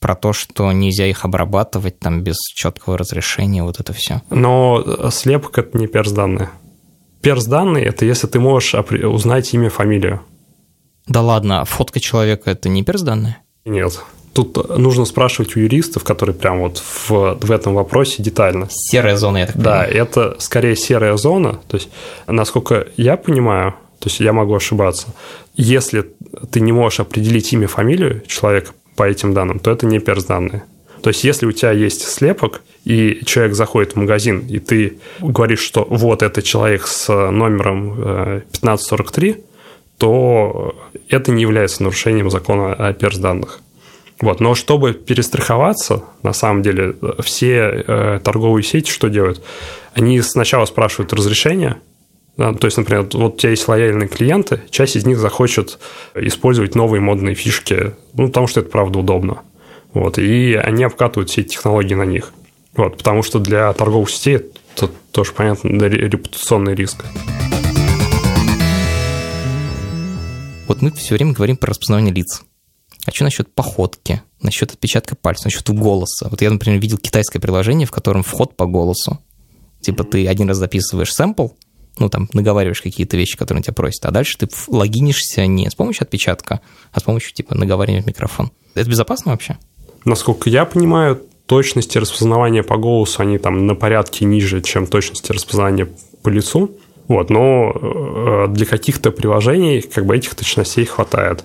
про 0.00 0.14
то, 0.14 0.32
что 0.32 0.70
нельзя 0.72 1.06
их 1.06 1.24
обрабатывать 1.24 1.98
там 1.98 2.22
без 2.22 2.36
четкого 2.54 2.96
разрешения, 2.96 3.62
вот 3.62 3.80
это 3.80 3.92
все. 3.92 4.22
Но 4.30 5.10
слепок– 5.10 5.58
это 5.60 5.76
не 5.76 5.86
перс-данные. 5.86 6.50
Перс-данные– 7.20 7.84
это 7.86 8.04
если 8.04 8.26
ты 8.26 8.38
можешь 8.38 8.74
узнать 8.74 9.52
имя, 9.54 9.70
фамилию. 9.70 10.22
Да 11.06 11.22
ладно, 11.22 11.64
фотка 11.64 12.00
человека– 12.00 12.50
это 12.52 12.68
не 12.68 12.84
перс-данные? 12.84 13.38
Нет. 13.64 14.00
Тут 14.34 14.78
нужно 14.78 15.04
спрашивать 15.04 15.56
у 15.56 15.60
юристов, 15.60 16.04
которые 16.04 16.36
прям 16.36 16.60
вот 16.60 16.78
в, 16.78 17.38
в 17.40 17.50
этом 17.50 17.74
вопросе 17.74 18.22
детально. 18.22 18.68
Серая 18.70 19.16
зона, 19.16 19.38
я 19.38 19.46
так 19.46 19.56
понимаю. 19.56 19.90
Да, 19.90 19.98
это 19.98 20.36
скорее 20.38 20.76
серая 20.76 21.16
зона. 21.16 21.60
То 21.66 21.76
есть, 21.76 21.88
насколько 22.28 22.86
я 22.96 23.16
понимаю, 23.16 23.72
то 23.98 24.08
есть 24.08 24.20
я 24.20 24.32
могу 24.32 24.54
ошибаться, 24.54 25.08
если 25.56 26.12
ты 26.52 26.60
не 26.60 26.70
можешь 26.70 27.00
определить 27.00 27.52
имя, 27.52 27.66
фамилию 27.66 28.22
человека 28.28 28.72
по 28.98 29.08
этим 29.08 29.32
данным, 29.32 29.60
то 29.60 29.70
это 29.70 29.86
не 29.86 30.00
перс-данные. 30.00 30.64
То 31.02 31.10
есть, 31.10 31.22
если 31.22 31.46
у 31.46 31.52
тебя 31.52 31.70
есть 31.70 32.02
слепок, 32.02 32.62
и 32.84 33.22
человек 33.24 33.54
заходит 33.54 33.92
в 33.92 33.96
магазин, 33.96 34.44
и 34.48 34.58
ты 34.58 34.98
говоришь, 35.20 35.60
что 35.60 35.86
вот 35.88 36.22
это 36.22 36.42
человек 36.42 36.88
с 36.88 37.08
номером 37.08 37.92
1543, 37.92 39.30
э, 39.30 39.34
то 39.98 40.74
это 41.08 41.30
не 41.30 41.42
является 41.42 41.84
нарушением 41.84 42.28
закона 42.28 42.72
о 42.74 42.92
перс-данных. 42.92 43.60
Вот. 44.20 44.40
Но 44.40 44.56
чтобы 44.56 44.94
перестраховаться, 44.94 46.02
на 46.24 46.32
самом 46.32 46.62
деле, 46.62 46.96
все 47.20 47.84
э, 47.86 48.20
торговые 48.24 48.64
сети 48.64 48.90
что 48.90 49.08
делают? 49.08 49.40
Они 49.94 50.20
сначала 50.22 50.64
спрашивают 50.64 51.12
разрешение 51.12 51.76
то 52.38 52.66
есть, 52.66 52.76
например, 52.76 53.02
вот 53.02 53.14
у 53.16 53.36
тебя 53.36 53.50
есть 53.50 53.66
лояльные 53.66 54.08
клиенты, 54.08 54.62
часть 54.70 54.94
из 54.94 55.04
них 55.04 55.18
захочет 55.18 55.80
использовать 56.14 56.76
новые 56.76 57.00
модные 57.00 57.34
фишки, 57.34 57.96
ну, 58.14 58.28
потому 58.28 58.46
что 58.46 58.60
это 58.60 58.70
правда 58.70 59.00
удобно. 59.00 59.42
Вот, 59.92 60.18
и 60.18 60.54
они 60.54 60.84
обкатывают 60.84 61.30
все 61.30 61.40
эти 61.40 61.48
технологии 61.54 61.94
на 61.94 62.04
них. 62.04 62.32
Вот, 62.76 62.96
потому 62.96 63.24
что 63.24 63.40
для 63.40 63.72
торговых 63.72 64.08
сетей 64.08 64.52
это 64.76 64.88
тоже, 65.10 65.32
понятно, 65.32 65.66
репутационный 65.66 66.76
риск. 66.76 67.04
Вот 70.68 70.80
мы 70.80 70.92
все 70.92 71.16
время 71.16 71.32
говорим 71.32 71.56
про 71.56 71.70
распознавание 71.70 72.14
лиц. 72.14 72.42
А 73.04 73.10
что 73.10 73.24
насчет 73.24 73.52
походки, 73.52 74.22
насчет 74.42 74.70
отпечатка 74.70 75.16
пальца, 75.16 75.46
насчет 75.46 75.68
голоса? 75.70 76.28
Вот 76.30 76.40
я, 76.40 76.50
например, 76.50 76.78
видел 76.80 76.98
китайское 76.98 77.40
приложение, 77.40 77.86
в 77.86 77.90
котором 77.90 78.22
вход 78.22 78.56
по 78.56 78.66
голосу. 78.66 79.18
Типа 79.80 80.04
ты 80.04 80.28
один 80.28 80.48
раз 80.48 80.58
записываешь 80.58 81.12
сэмпл, 81.12 81.48
ну, 81.98 82.08
там, 82.08 82.28
наговариваешь 82.32 82.82
какие-то 82.82 83.16
вещи, 83.16 83.36
которые 83.36 83.62
тебя 83.62 83.74
просят, 83.74 84.04
а 84.06 84.10
дальше 84.10 84.38
ты 84.38 84.48
логинишься 84.68 85.46
не 85.46 85.68
с 85.68 85.74
помощью 85.74 86.04
отпечатка, 86.04 86.60
а 86.92 87.00
с 87.00 87.02
помощью, 87.02 87.32
типа, 87.34 87.54
наговаривания 87.54 88.02
в 88.02 88.06
микрофон. 88.06 88.50
Это 88.74 88.88
безопасно 88.88 89.32
вообще? 89.32 89.58
Насколько 90.04 90.50
я 90.50 90.64
понимаю, 90.64 91.22
точности 91.46 91.98
распознавания 91.98 92.62
по 92.62 92.76
голосу, 92.76 93.22
они 93.22 93.38
там 93.38 93.66
на 93.66 93.74
порядке 93.74 94.24
ниже, 94.24 94.60
чем 94.60 94.86
точности 94.86 95.32
распознавания 95.32 95.88
по 96.22 96.28
лицу. 96.28 96.70
Вот, 97.08 97.30
но 97.30 97.72
э, 97.74 98.46
для 98.50 98.66
каких-то 98.66 99.10
приложений 99.10 99.82
как 99.92 100.04
бы 100.04 100.14
этих 100.16 100.34
точностей 100.34 100.84
хватает. 100.84 101.44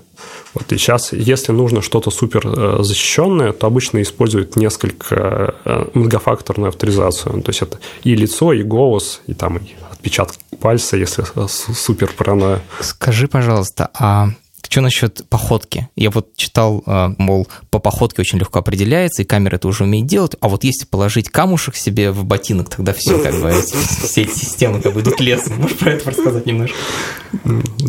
Вот, 0.54 0.72
и 0.72 0.78
сейчас, 0.78 1.14
если 1.14 1.54
нужно 1.54 1.82
что-то 1.82 2.12
супер 2.12 2.44
э, 2.46 2.84
защищенное, 2.84 3.54
то 3.54 3.68
обычно 3.68 4.02
используют 4.02 4.58
несколько 4.58 5.56
э, 5.64 5.86
многофакторную 5.94 6.70
авторизацию. 6.70 7.42
То 7.42 7.50
есть 7.50 7.62
это 7.62 7.80
и 8.04 8.14
лицо, 8.14 8.52
и 8.52 8.62
голос, 8.62 9.22
и 9.26 9.34
там 9.34 9.58
и 9.58 9.62
отпечатки 9.90 10.38
пальца, 10.60 10.98
если 10.98 11.24
супер 11.48 12.12
паранойя. 12.16 12.62
Скажи, 12.82 13.28
пожалуйста, 13.28 13.90
а 13.98 14.30
что 14.74 14.82
насчет 14.82 15.22
походки? 15.30 15.88
Я 15.96 16.10
вот 16.10 16.36
читал, 16.36 16.82
а, 16.88 17.14
мол, 17.20 17.48
по 17.70 17.78
походке 17.78 18.22
очень 18.24 18.40
легко 18.40 18.58
определяется, 18.58 19.22
и 19.22 19.26
камера 19.26 19.58
это 19.58 19.68
уже 19.68 19.84
умеет 19.84 20.08
делать, 20.08 20.36
а 20.42 20.50
вот 20.50 20.64
если 20.64 20.88
положить 20.88 21.30
камушек 21.30 21.76
себе 21.76 22.10
в 22.10 22.26
ботинок, 22.26 22.72
тогда 22.72 22.92
все, 22.92 23.20
как 23.24 23.40
бы, 23.40 23.52
все 23.52 24.24
эти 24.24 24.34
системы 24.34 24.82
как 24.82 24.94
бы 24.94 25.02
идут 25.02 25.20
лесом. 25.20 25.62
Можешь 25.62 25.78
про 25.78 25.92
это 25.92 26.10
рассказать 26.10 26.48
немножко? 26.48 26.76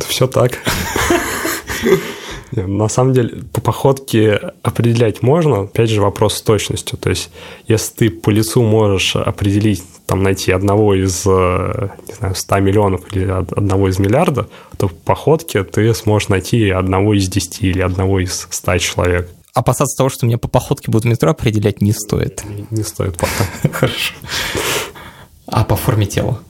Все 0.07 0.27
так. 0.27 0.59
На 2.57 2.89
самом 2.89 3.13
деле, 3.13 3.43
по 3.53 3.61
походке 3.61 4.53
определять 4.63 5.23
можно, 5.23 5.63
опять 5.63 5.91
же, 5.91 6.01
вопрос 6.01 6.35
с 6.35 6.43
точностью. 6.43 6.99
То 6.99 7.11
есть, 7.11 7.31
если 7.67 7.95
ты 7.95 8.11
по 8.11 8.31
лицу 8.31 8.63
можешь 8.63 9.17
определить, 9.17 9.83
там, 10.07 10.23
найти 10.23 10.53
одного 10.53 10.95
из, 10.95 11.25
э, 11.27 11.89
не 12.07 12.15
знаю, 12.15 12.35
100 12.35 12.61
миллионов 12.61 13.01
или 13.13 13.25
одного 13.25 13.89
из 13.89 13.99
миллиарда, 13.99 14.49
то 14.77 14.89
по 14.89 14.95
походке 15.15 15.65
ты 15.65 15.95
сможешь 15.95 16.29
найти 16.29 16.71
одного 16.71 17.15
из 17.15 17.29
10 17.29 17.63
или 17.63 17.81
одного 17.81 18.21
из 18.21 18.47
100 18.51 18.79
человек. 18.79 19.31
Опасаться 19.55 19.97
того, 19.97 20.11
что 20.11 20.27
меня 20.27 20.39
по 20.39 20.49
походке 20.49 20.91
будут 20.91 21.05
метро 21.05 21.31
определять, 21.31 21.81
не 21.81 21.93
стоит. 21.93 22.45
Не, 22.45 22.67
не 22.71 22.83
стоит 22.83 23.17
пока. 23.17 23.47
Хорошо. 23.73 24.15
А 25.47 25.65
по 25.65 25.77
форме 25.77 26.07
тела? 26.07 26.41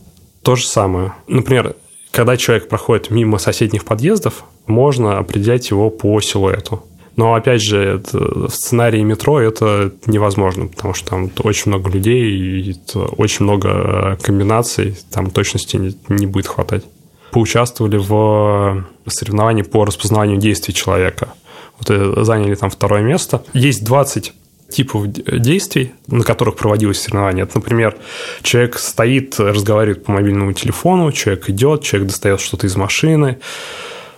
То 0.43 0.57
же 0.57 0.67
самое. 0.67 1.13
Например, 1.27 1.77
когда 2.15 2.37
человек 2.37 2.69
проходит 2.69 3.11
мимо 3.11 3.39
соседних 3.39 3.85
подъездов, 3.85 4.45
можно 4.67 5.19
определять 5.19 5.71
его 5.71 5.91
по 5.91 6.21
силуэту. 6.21 6.85
Но, 7.17 7.35
опять 7.35 7.63
же, 7.63 7.79
это, 7.79 8.19
в 8.19 8.51
сценарии 8.51 9.03
метро 9.03 9.41
это 9.41 9.93
невозможно, 10.07 10.67
потому 10.67 10.95
что 10.95 11.11
там 11.11 11.31
очень 11.43 11.71
много 11.71 11.91
людей 11.91 12.25
и 12.31 12.77
очень 13.17 13.45
много 13.45 14.19
комбинаций, 14.23 14.97
там 15.11 15.31
точности 15.31 15.77
не, 15.77 15.97
не 16.09 16.27
будет 16.27 16.47
хватать. 16.47 16.85
Поучаствовали 17.31 17.99
в 17.99 18.85
соревновании 19.07 19.63
по 19.63 19.85
распознаванию 19.85 20.39
действий 20.39 20.75
человека. 20.75 21.35
Вот 21.79 22.25
заняли 22.25 22.55
там 22.55 22.71
второе 22.71 23.03
место. 23.03 23.43
Есть 23.53 23.85
20 23.85 24.33
типов 24.75 25.07
действий, 25.09 25.93
на 26.07 26.25
которых 26.25 26.57
проводилось 26.57 27.01
соревнование. 27.01 27.45
Это, 27.45 27.59
например, 27.59 27.97
человек 28.43 28.79
стоит, 28.79 29.39
разговаривает 29.39 30.05
по 30.05 30.13
мобильному 30.13 30.53
телефону, 30.53 31.13
человек 31.13 31.49
идет, 31.49 31.83
человек 31.83 32.09
достает 32.09 32.41
что-то 32.41 32.67
из 32.67 32.77
машины. 32.77 33.39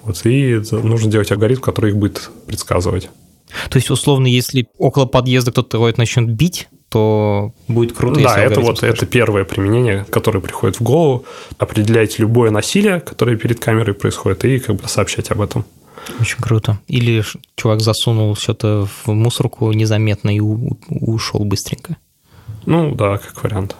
Вот, 0.02 0.24
и 0.24 0.62
нужно 0.70 1.10
делать 1.10 1.30
алгоритм, 1.32 1.60
который 1.60 1.90
их 1.90 1.96
будет 1.96 2.30
предсказывать. 2.46 3.10
То 3.70 3.76
есть, 3.76 3.90
условно, 3.90 4.26
если 4.26 4.66
около 4.78 5.06
подъезда 5.06 5.52
кто-то 5.52 5.78
кого-то 5.78 5.98
начнет 5.98 6.28
бить, 6.28 6.68
то 6.88 7.52
будет 7.68 7.96
круто. 7.96 8.20
Да, 8.20 8.38
это 8.38 8.60
вот 8.60 8.78
скажет. 8.78 8.96
это 8.96 9.06
первое 9.06 9.44
применение, 9.44 10.06
которое 10.10 10.40
приходит 10.40 10.78
в 10.78 10.82
голову. 10.82 11.24
Определять 11.58 12.18
любое 12.18 12.50
насилие, 12.50 13.00
которое 13.00 13.36
перед 13.36 13.60
камерой 13.60 13.94
происходит, 13.94 14.44
и 14.44 14.58
как 14.58 14.76
бы 14.76 14.88
сообщать 14.88 15.30
об 15.30 15.40
этом. 15.40 15.64
Очень 16.20 16.38
круто. 16.38 16.78
Или 16.88 17.24
чувак 17.56 17.80
засунул 17.80 18.34
что-то 18.36 18.86
в 18.86 19.08
мусорку 19.12 19.72
незаметно 19.72 20.34
и 20.34 20.40
ушел 20.40 21.44
быстренько. 21.44 21.96
Ну 22.64 22.94
да, 22.94 23.18
как 23.18 23.42
вариант. 23.42 23.76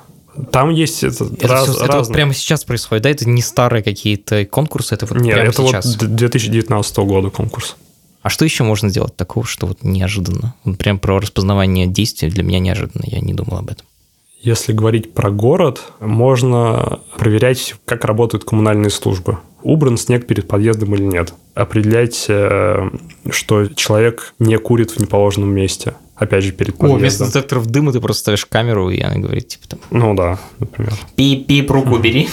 Там 0.51 0.71
есть 0.71 1.03
это, 1.03 1.25
это, 1.25 1.49
раз, 1.49 1.69
все, 1.69 1.85
это 1.85 1.99
вот 1.99 2.13
прямо 2.13 2.35
сейчас 2.35 2.65
происходит, 2.65 3.05
да? 3.05 3.11
Это 3.11 3.29
не 3.29 3.41
старые 3.41 3.83
какие-то 3.83 4.45
конкурсы, 4.45 4.95
это 4.95 5.07
вот 5.07 5.19
Нет, 5.19 5.35
прямо 5.35 5.49
это 5.49 5.67
сейчас. 5.67 5.97
вот 5.97 6.15
2019 6.15 6.97
года 6.99 7.31
конкурс. 7.31 7.77
А 8.23 8.29
что 8.29 8.45
еще 8.45 8.65
можно 8.65 8.89
сделать 8.89 9.17
такого, 9.17 9.47
что 9.47 9.67
вот 9.67 9.83
неожиданно? 9.83 10.55
Прям 10.79 10.99
про 10.99 11.21
распознавание 11.21 11.87
действий 11.87 12.29
для 12.29 12.43
меня 12.43 12.59
неожиданно, 12.59 13.05
я 13.07 13.21
не 13.21 13.33
думал 13.35 13.59
об 13.59 13.71
этом. 13.71 13.87
Если 14.41 14.73
говорить 14.73 15.15
про 15.15 15.31
город, 15.31 15.83
можно 16.01 17.01
проверять, 17.17 17.75
как 17.85 18.05
работают 18.05 18.45
коммунальные 18.45 18.91
службы. 18.91 19.39
Убран 19.67 19.97
снег 19.97 20.29
перед 20.29 20.47
подъездом 20.47 20.95
или 20.95 21.03
нет. 21.03 21.35
Определять, 21.55 22.27
э, 22.29 22.89
что 23.31 23.67
человек 23.67 24.33
не 24.39 24.57
курит 24.59 24.93
в 24.93 25.01
неположенном 25.01 25.53
месте. 25.53 25.95
Опять 26.15 26.45
же, 26.45 26.53
перед 26.53 26.77
подъездом. 26.77 26.97
О, 26.97 27.01
вместо 27.01 27.27
детекторов 27.27 27.67
дыма 27.67 27.91
ты 27.91 28.01
просто 28.01 28.21
ставишь 28.21 28.47
камеру, 28.47 28.91
и 28.91 29.01
она 29.01 29.17
говорит, 29.17 29.49
типа 29.49 29.67
там... 29.71 29.81
Ну 29.91 30.15
да, 30.15 30.39
например. 30.61 30.93
Пип-пип, 31.17 31.69
руку 31.69 31.99
бери. 31.99 32.29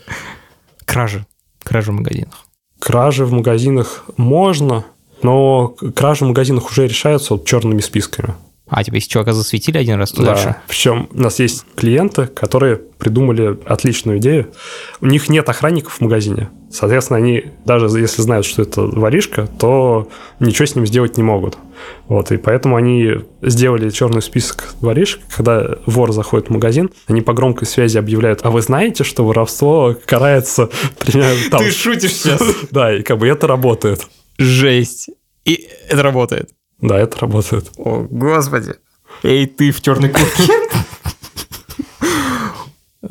Кражи. 0.86 1.26
Кражи 1.62 1.92
в 1.92 1.96
магазинах. 1.96 2.46
Кражи 2.78 3.26
в 3.26 3.32
магазинах 3.32 4.06
можно, 4.16 4.86
но 5.22 5.76
кражи 5.94 6.24
в 6.24 6.28
магазинах 6.28 6.70
уже 6.70 6.88
решаются 6.88 7.34
вот 7.34 7.44
черными 7.44 7.80
списками. 7.80 8.34
А, 8.70 8.84
тебя 8.84 8.96
если 8.96 9.10
чувака 9.10 9.32
засветили 9.32 9.78
один 9.78 9.96
раз, 9.96 10.12
то 10.12 10.22
да. 10.22 10.34
дальше? 10.34 10.56
Причем 10.68 11.08
у 11.12 11.20
нас 11.20 11.40
есть 11.40 11.66
клиенты, 11.74 12.26
которые 12.26 12.76
придумали 12.76 13.58
отличную 13.66 14.18
идею. 14.18 14.52
У 15.00 15.06
них 15.06 15.28
нет 15.28 15.48
охранников 15.48 15.94
в 15.94 16.00
магазине. 16.00 16.50
Соответственно, 16.70 17.16
они, 17.16 17.46
даже 17.64 17.86
если 17.98 18.22
знают, 18.22 18.46
что 18.46 18.62
это 18.62 18.82
воришка, 18.82 19.48
то 19.58 20.08
ничего 20.38 20.66
с 20.66 20.76
ним 20.76 20.86
сделать 20.86 21.16
не 21.16 21.24
могут. 21.24 21.58
Вот, 22.06 22.30
и 22.30 22.36
поэтому 22.36 22.76
они 22.76 23.16
сделали 23.42 23.90
черный 23.90 24.22
список 24.22 24.72
воришек. 24.80 25.20
Когда 25.34 25.78
вор 25.86 26.12
заходит 26.12 26.46
в 26.46 26.52
магазин, 26.52 26.90
они 27.08 27.22
по 27.22 27.32
громкой 27.32 27.66
связи 27.66 27.98
объявляют, 27.98 28.40
а 28.44 28.50
вы 28.50 28.62
знаете, 28.62 29.02
что 29.02 29.26
воровство 29.26 29.96
карается 30.06 30.70
примерно 31.00 31.40
там... 31.50 31.60
Ты 31.60 31.72
шутишь 31.72 32.12
сейчас? 32.12 32.40
Да, 32.70 32.94
и 32.96 33.02
как 33.02 33.18
бы 33.18 33.26
это 33.26 33.48
работает. 33.48 34.06
Жесть. 34.38 35.10
И 35.44 35.68
это 35.88 36.04
работает. 36.04 36.50
Да, 36.80 36.98
это 36.98 37.18
работает. 37.18 37.70
О, 37.76 38.06
господи. 38.08 38.74
Эй, 39.22 39.46
ты 39.46 39.70
в 39.70 39.80
черной 39.82 40.08
куртке. 40.08 40.52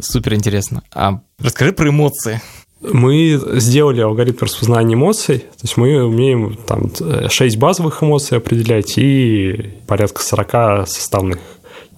Супер 0.01 0.34
интересно. 0.34 0.82
А 0.93 1.21
расскажи 1.39 1.71
про 1.73 1.89
эмоции. 1.89 2.41
Мы 2.82 3.39
сделали 3.60 3.99
алгоритм 3.99 4.45
распознания 4.45 4.93
эмоций, 4.93 5.39
то 5.39 5.63
есть 5.63 5.75
мы 5.75 6.01
умеем 6.01 6.55
там 6.65 6.89
6 7.29 7.58
базовых 7.58 8.01
эмоций 8.01 8.38
определять 8.38 8.97
и 8.97 9.82
порядка 9.86 10.21
40 10.23 10.88
составных 10.88 11.39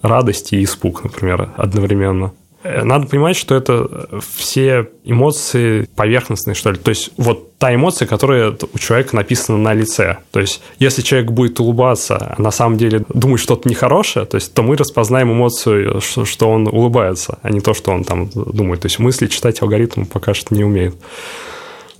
радости 0.02 0.56
и 0.56 0.64
испуг, 0.64 1.04
например, 1.04 1.52
одновременно. 1.56 2.32
Э, 2.62 2.84
надо 2.84 3.06
понимать, 3.06 3.36
что 3.36 3.54
это 3.54 4.08
все 4.34 4.88
эмоции 5.04 5.88
поверхностные, 5.96 6.54
что 6.54 6.70
ли. 6.70 6.78
То 6.78 6.90
есть 6.90 7.10
вот 7.16 7.58
та 7.58 7.74
эмоция, 7.74 8.06
которая 8.06 8.56
у 8.72 8.78
человека 8.78 9.16
написана 9.16 9.58
на 9.58 9.74
лице. 9.74 10.18
То 10.30 10.40
есть 10.40 10.62
если 10.78 11.02
человек 11.02 11.30
будет 11.30 11.58
улыбаться, 11.60 12.34
а 12.36 12.40
на 12.40 12.50
самом 12.50 12.78
деле 12.78 13.04
думать 13.08 13.40
что-то 13.40 13.68
нехорошее, 13.68 14.26
то 14.26 14.36
есть 14.36 14.54
то 14.54 14.62
мы 14.62 14.76
распознаем 14.76 15.32
эмоцию, 15.32 16.00
что, 16.00 16.24
что 16.24 16.50
он 16.50 16.68
улыбается, 16.68 17.38
а 17.42 17.50
не 17.50 17.60
то, 17.60 17.74
что 17.74 17.92
он 17.92 18.04
там 18.04 18.28
думает. 18.34 18.80
То 18.80 18.86
есть 18.86 18.98
мысли 18.98 19.26
читать 19.26 19.60
алгоритм 19.62 20.04
пока 20.04 20.34
что 20.34 20.54
не 20.54 20.64
умеет. 20.64 20.94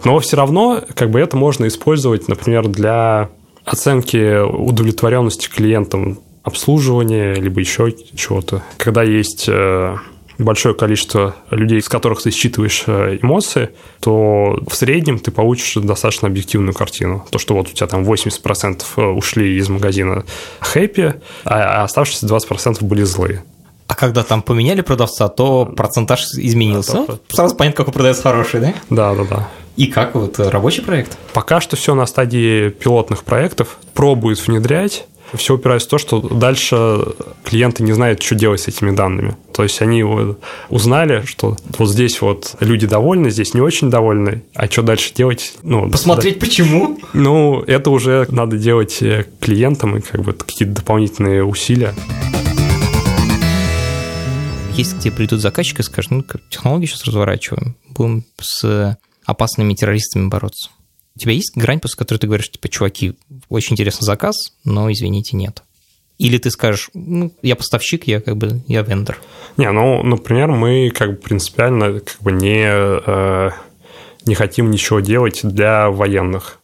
Но 0.05 0.19
все 0.19 0.37
равно 0.37 0.83
как 0.95 1.11
бы 1.11 1.21
это 1.21 1.37
можно 1.37 1.67
использовать, 1.67 2.29
например, 2.29 2.67
для 2.69 3.29
оценки 3.65 4.41
удовлетворенности 4.41 5.49
клиентам 5.49 6.19
обслуживания, 6.43 7.35
либо 7.35 7.61
еще 7.61 7.95
чего-то. 8.17 8.63
Когда 8.79 9.05
есть 9.05 9.45
э, 9.47 9.97
большое 10.39 10.75
количество 10.75 11.35
людей, 11.51 11.81
с 11.81 11.89
которых 11.89 12.23
ты 12.23 12.31
считываешь 12.31 12.85
э, 12.87 13.19
эмоции, 13.23 13.71
то 14.01 14.59
в 14.67 14.75
среднем 14.75 15.19
ты 15.19 15.31
получишь 15.31 15.75
достаточно 15.83 16.29
объективную 16.29 16.75
картину. 16.75 17.27
То, 17.31 17.39
что 17.39 17.55
вот 17.55 17.69
у 17.69 17.73
тебя 17.73 17.87
там 17.87 18.03
80% 18.03 18.83
э, 18.97 19.03
ушли 19.03 19.57
из 19.57 19.69
магазина 19.69 20.25
хэппи, 20.61 21.15
а 21.45 21.85
оставшиеся 21.85 22.27
20% 22.27 22.85
были 22.85 23.03
злые. 23.03 23.45
А 23.87 23.95
когда 23.95 24.23
там 24.23 24.41
поменяли 24.41 24.81
продавца, 24.81 25.29
то 25.29 25.67
процентаж 25.67 26.25
изменился. 26.35 27.05
Ну, 27.07 27.19
сразу 27.29 27.55
понятно, 27.55 27.77
какой 27.77 27.93
продавец 27.93 28.21
хороший, 28.23 28.61
да? 28.61 28.75
Да, 28.89 29.15
да, 29.15 29.25
да. 29.25 29.49
И 29.77 29.87
как 29.87 30.15
вот 30.15 30.39
рабочий 30.39 30.83
проект? 30.83 31.19
Пока 31.33 31.61
что 31.61 31.77
все 31.77 31.95
на 31.95 32.07
стадии 32.07 32.71
пилотных 32.71 33.25
проектов, 33.25 33.79
пробуют 33.95 34.47
внедрять. 34.47 35.07
Все 35.35 35.55
упирается 35.55 35.89
в 35.89 35.91
то, 35.91 35.99
что 35.99 36.21
дальше 36.21 37.05
клиенты 37.45 37.83
не 37.83 37.93
знают, 37.93 38.23
что 38.23 38.35
делать 38.35 38.61
с 38.61 38.69
этими 38.69 38.95
данными. 38.95 39.37
То 39.53 39.63
есть 39.63 39.81
они 39.81 40.05
узнали, 40.69 41.25
что 41.27 41.57
вот 41.79 41.89
здесь 41.89 42.21
вот 42.21 42.57
люди 42.61 42.87
довольны, 42.87 43.31
здесь 43.31 43.55
не 43.55 43.61
очень 43.61 43.91
довольны, 43.91 44.43
а 44.55 44.67
что 44.67 44.83
дальше 44.83 45.13
делать? 45.15 45.55
Ну, 45.63 45.91
Посмотреть 45.91 46.35
да. 46.35 46.47
почему? 46.47 46.99
Ну, 47.13 47.63
это 47.63 47.91
уже 47.91 48.27
надо 48.31 48.59
делать 48.59 49.03
э, 49.03 49.27
клиентам 49.41 49.97
и 49.97 50.01
как 50.01 50.23
бы 50.23 50.33
какие-то 50.33 50.75
дополнительные 50.75 51.45
усилия. 51.45 51.95
Если 54.75 54.97
к 54.97 55.01
тебе 55.01 55.13
придут 55.13 55.41
заказчики 55.41 55.81
и 55.81 55.85
скажут, 55.85 56.11
ну, 56.13 56.25
технологии 56.49 56.87
сейчас 56.87 57.05
разворачиваем, 57.05 57.77
будем 57.91 58.25
с 58.41 58.97
опасными 59.27 59.75
террористами 59.75 60.29
бороться. 60.29 60.71
У 61.15 61.19
тебя 61.19 61.33
есть 61.33 61.57
грань, 61.57 61.81
после 61.81 61.99
которой 61.99 62.19
ты 62.19 62.27
говоришь, 62.27 62.51
типа, 62.51 62.69
чуваки, 62.69 63.15
очень 63.49 63.75
интересный 63.75 64.05
заказ, 64.05 64.37
но, 64.65 64.91
извините, 64.91 65.37
нет. 65.37 65.63
Или 66.19 66.39
ты 66.39 66.51
скажешь, 66.51 66.91
ну, 66.95 67.33
я 67.43 67.57
поставщик, 67.57 68.07
я 68.07 68.21
как 68.21 68.37
бы, 68.37 68.63
я 68.69 68.83
вендор. 68.83 69.19
Не, 69.57 69.71
ну, 69.73 70.03
например, 70.03 70.49
мы 70.49 70.91
как 70.91 71.11
бы 71.11 71.17
принципиально 71.17 72.01
как 72.01 72.17
бы 72.21 72.33
не, 72.33 72.65
э, 72.65 73.51
не 74.25 74.35
хотим 74.35 74.71
ничего 74.71 75.01
делать 75.01 75.41
для 75.43 75.91
военных. 75.91 76.61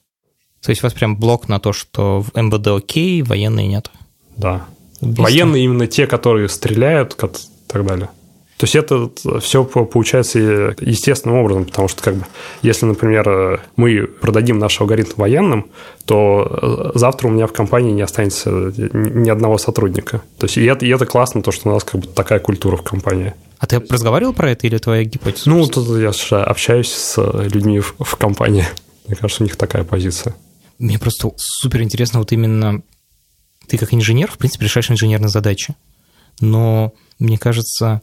То 0.62 0.70
есть 0.70 0.82
у 0.82 0.86
вас 0.86 0.92
прям 0.92 1.16
блок 1.16 1.48
на 1.48 1.60
то, 1.60 1.72
что 1.72 2.22
в 2.22 2.36
МВД 2.36 2.68
окей, 2.68 3.22
военные 3.22 3.66
нет? 3.66 3.90
Да. 4.36 4.66
Убийство. 5.00 5.22
Военные 5.24 5.64
именно 5.64 5.86
те, 5.86 6.06
которые 6.06 6.48
стреляют 6.48 7.14
и 7.14 7.28
так 7.68 7.86
далее. 7.86 8.10
То 8.58 8.64
есть 8.64 8.74
это 8.74 9.08
все 9.40 9.64
получается 9.64 10.74
естественным 10.80 11.38
образом, 11.38 11.64
потому 11.64 11.86
что 11.86 12.02
как 12.02 12.16
бы, 12.16 12.26
если, 12.60 12.86
например, 12.86 13.62
мы 13.76 14.08
продадим 14.08 14.58
наш 14.58 14.80
алгоритм 14.80 15.12
военным, 15.16 15.70
то 16.06 16.90
э, 16.94 16.98
завтра 16.98 17.28
у 17.28 17.30
меня 17.30 17.46
в 17.46 17.52
компании 17.52 17.92
не 17.92 18.02
останется 18.02 18.50
ни 18.50 19.30
одного 19.30 19.58
сотрудника. 19.58 20.22
То 20.38 20.46
есть 20.46 20.56
и 20.56 20.64
это, 20.64 20.84
и 20.84 20.88
это 20.88 21.06
классно, 21.06 21.40
то, 21.40 21.52
что 21.52 21.70
у 21.70 21.72
нас 21.72 21.84
как 21.84 22.00
бы 22.00 22.08
такая 22.08 22.40
культура 22.40 22.76
в 22.76 22.82
компании. 22.82 23.34
А 23.58 23.66
ты 23.66 23.78
разговаривал 23.78 24.32
про 24.32 24.50
это 24.50 24.66
или 24.66 24.78
твоя 24.78 25.04
гипотеза? 25.04 25.48
Ну, 25.48 25.64
тут 25.68 25.96
я 25.96 26.10
общаюсь 26.42 26.90
с 26.90 27.16
людьми 27.16 27.78
в, 27.78 27.94
в 28.00 28.16
компании. 28.16 28.66
Мне 29.06 29.14
кажется, 29.14 29.44
у 29.44 29.46
них 29.46 29.56
такая 29.56 29.84
позиция. 29.84 30.34
Мне 30.80 30.98
просто 30.98 31.30
супер 31.36 31.82
интересно 31.82 32.18
вот 32.18 32.32
именно... 32.32 32.82
Ты 33.68 33.78
как 33.78 33.94
инженер, 33.94 34.32
в 34.32 34.38
принципе, 34.38 34.64
решаешь 34.64 34.90
инженерные 34.90 35.28
задачи. 35.28 35.76
Но 36.40 36.92
мне 37.20 37.38
кажется, 37.38 38.00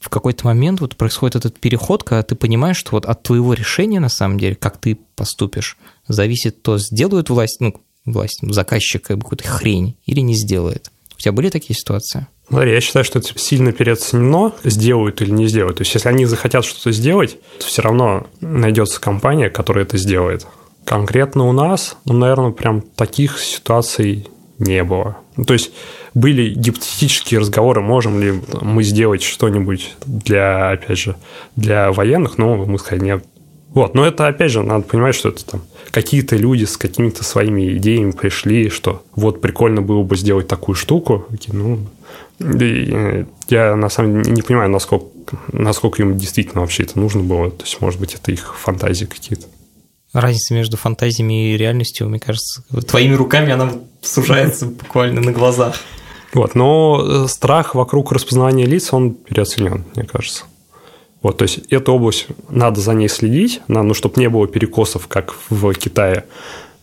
в 0.00 0.08
какой-то 0.08 0.46
момент 0.46 0.80
вот 0.80 0.96
происходит 0.96 1.36
этот 1.36 1.58
переход, 1.58 2.02
когда 2.02 2.22
ты 2.22 2.34
понимаешь, 2.34 2.76
что 2.76 2.92
вот 2.92 3.06
от 3.06 3.22
твоего 3.22 3.54
решения, 3.54 4.00
на 4.00 4.08
самом 4.08 4.38
деле, 4.38 4.56
как 4.56 4.78
ты 4.78 4.98
поступишь, 5.14 5.76
зависит 6.08 6.62
то, 6.62 6.78
сделают 6.78 7.30
власть, 7.30 7.60
ну, 7.60 7.74
власть, 8.04 8.40
заказчик 8.42 9.02
какую-то 9.02 9.46
хрень 9.46 9.96
или 10.04 10.20
не 10.20 10.34
сделает. 10.34 10.90
У 11.16 11.20
тебя 11.20 11.32
были 11.32 11.50
такие 11.50 11.78
ситуации? 11.78 12.26
Смотри, 12.48 12.72
я 12.72 12.80
считаю, 12.80 13.04
что 13.04 13.20
это 13.20 13.38
сильно 13.38 13.72
переоценено, 13.72 14.52
сделают 14.64 15.22
или 15.22 15.30
не 15.30 15.46
сделают. 15.46 15.78
То 15.78 15.82
есть, 15.82 15.94
если 15.94 16.08
они 16.08 16.26
захотят 16.26 16.64
что-то 16.64 16.90
сделать, 16.90 17.38
то 17.58 17.64
все 17.64 17.80
равно 17.80 18.26
найдется 18.40 19.00
компания, 19.00 19.48
которая 19.48 19.84
это 19.84 19.96
сделает. 19.98 20.46
Конкретно 20.84 21.48
у 21.48 21.52
нас, 21.52 21.96
ну, 22.04 22.14
наверное, 22.14 22.50
прям 22.50 22.82
таких 22.82 23.38
ситуаций 23.38 24.28
не 24.58 24.82
было. 24.82 25.16
Ну, 25.36 25.44
то 25.44 25.54
есть 25.54 25.70
были 26.14 26.52
гипотетические 26.54 27.40
разговоры, 27.40 27.80
можем 27.80 28.20
ли 28.20 28.40
мы 28.60 28.82
сделать 28.82 29.22
что-нибудь 29.22 29.94
для, 30.06 30.70
опять 30.70 30.98
же, 30.98 31.16
для 31.56 31.90
военных, 31.92 32.38
но 32.38 32.56
мы 32.56 32.78
сказали 32.78 33.04
нет. 33.04 33.24
Вот, 33.70 33.94
но 33.94 34.04
это, 34.04 34.26
опять 34.26 34.50
же, 34.50 34.62
надо 34.62 34.84
понимать, 34.84 35.14
что 35.14 35.30
это 35.30 35.44
там 35.46 35.62
какие-то 35.90 36.36
люди 36.36 36.64
с 36.64 36.76
какими-то 36.76 37.24
своими 37.24 37.78
идеями 37.78 38.10
пришли, 38.10 38.68
что 38.68 39.02
вот 39.16 39.40
прикольно 39.40 39.80
было 39.80 40.02
бы 40.02 40.14
сделать 40.16 40.46
такую 40.46 40.76
штуку. 40.76 41.26
Ну, 41.48 41.86
я 42.38 43.76
на 43.76 43.88
самом 43.88 44.22
деле 44.22 44.34
не 44.34 44.42
понимаю, 44.42 44.70
насколько, 44.70 45.38
насколько 45.52 46.02
им 46.02 46.18
действительно 46.18 46.60
вообще 46.60 46.82
это 46.82 46.98
нужно 46.98 47.22
было. 47.22 47.50
То 47.50 47.64
есть, 47.64 47.80
может 47.80 47.98
быть, 47.98 48.14
это 48.14 48.30
их 48.30 48.54
фантазии 48.58 49.06
какие-то. 49.06 49.46
Разница 50.12 50.52
между 50.52 50.76
фантазиями 50.76 51.54
и 51.54 51.56
реальностью, 51.56 52.06
мне 52.10 52.20
кажется, 52.20 52.62
твоими 52.86 53.14
руками 53.14 53.52
она 53.52 53.72
сужается 54.02 54.66
буквально 54.66 55.22
на 55.22 55.32
глазах. 55.32 55.76
Вот, 56.34 56.54
но 56.54 57.02
э, 57.04 57.28
страх 57.28 57.74
вокруг 57.74 58.12
распознавания 58.12 58.64
лиц, 58.64 58.92
он 58.92 59.14
переоценен, 59.14 59.84
мне 59.94 60.04
кажется. 60.04 60.44
Вот, 61.20 61.38
то 61.38 61.42
есть 61.42 61.58
эту 61.70 61.92
область, 61.92 62.26
надо 62.48 62.80
за 62.80 62.94
ней 62.94 63.08
следить, 63.08 63.60
надо, 63.68 63.88
ну, 63.88 63.94
чтобы 63.94 64.20
не 64.20 64.28
было 64.28 64.48
перекосов, 64.48 65.06
как 65.06 65.34
в 65.50 65.72
Китае. 65.74 66.24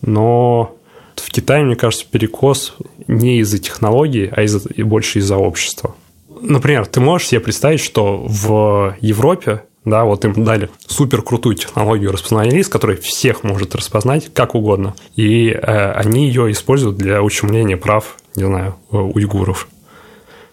Но 0.02 0.76
в 1.16 1.30
Китае, 1.30 1.66
мне 1.66 1.76
кажется, 1.76 2.06
перекос 2.10 2.76
не 3.08 3.40
из-за 3.40 3.58
технологий, 3.58 4.30
а 4.32 4.44
из 4.44 4.56
больше 4.78 5.20
из-за 5.20 5.38
общества. 5.38 5.96
Например, 6.42 6.86
ты 6.86 7.02
можешь 7.02 7.28
себе 7.28 7.42
представить, 7.42 7.82
что 7.82 8.24
в 8.26 8.96
Европе, 9.02 9.64
да, 9.86 10.04
вот 10.04 10.26
им 10.26 10.44
дали 10.44 10.70
супер 10.88 11.22
крутую 11.22 11.56
технологию 11.56 12.12
распознавания 12.12 12.52
лиц, 12.52 12.68
которая 12.68 12.98
всех 12.98 13.44
может 13.44 13.76
распознать 13.76 14.34
как 14.34 14.56
угодно, 14.56 14.96
и 15.16 15.50
э, 15.50 15.92
они 15.94 16.28
ее 16.28 16.52
используют 16.52 16.98
для 16.98 17.22
ущемления 17.24 17.78
прав 17.78 18.18
не 18.36 18.46
знаю, 18.46 18.78
уйгуров. 18.90 19.68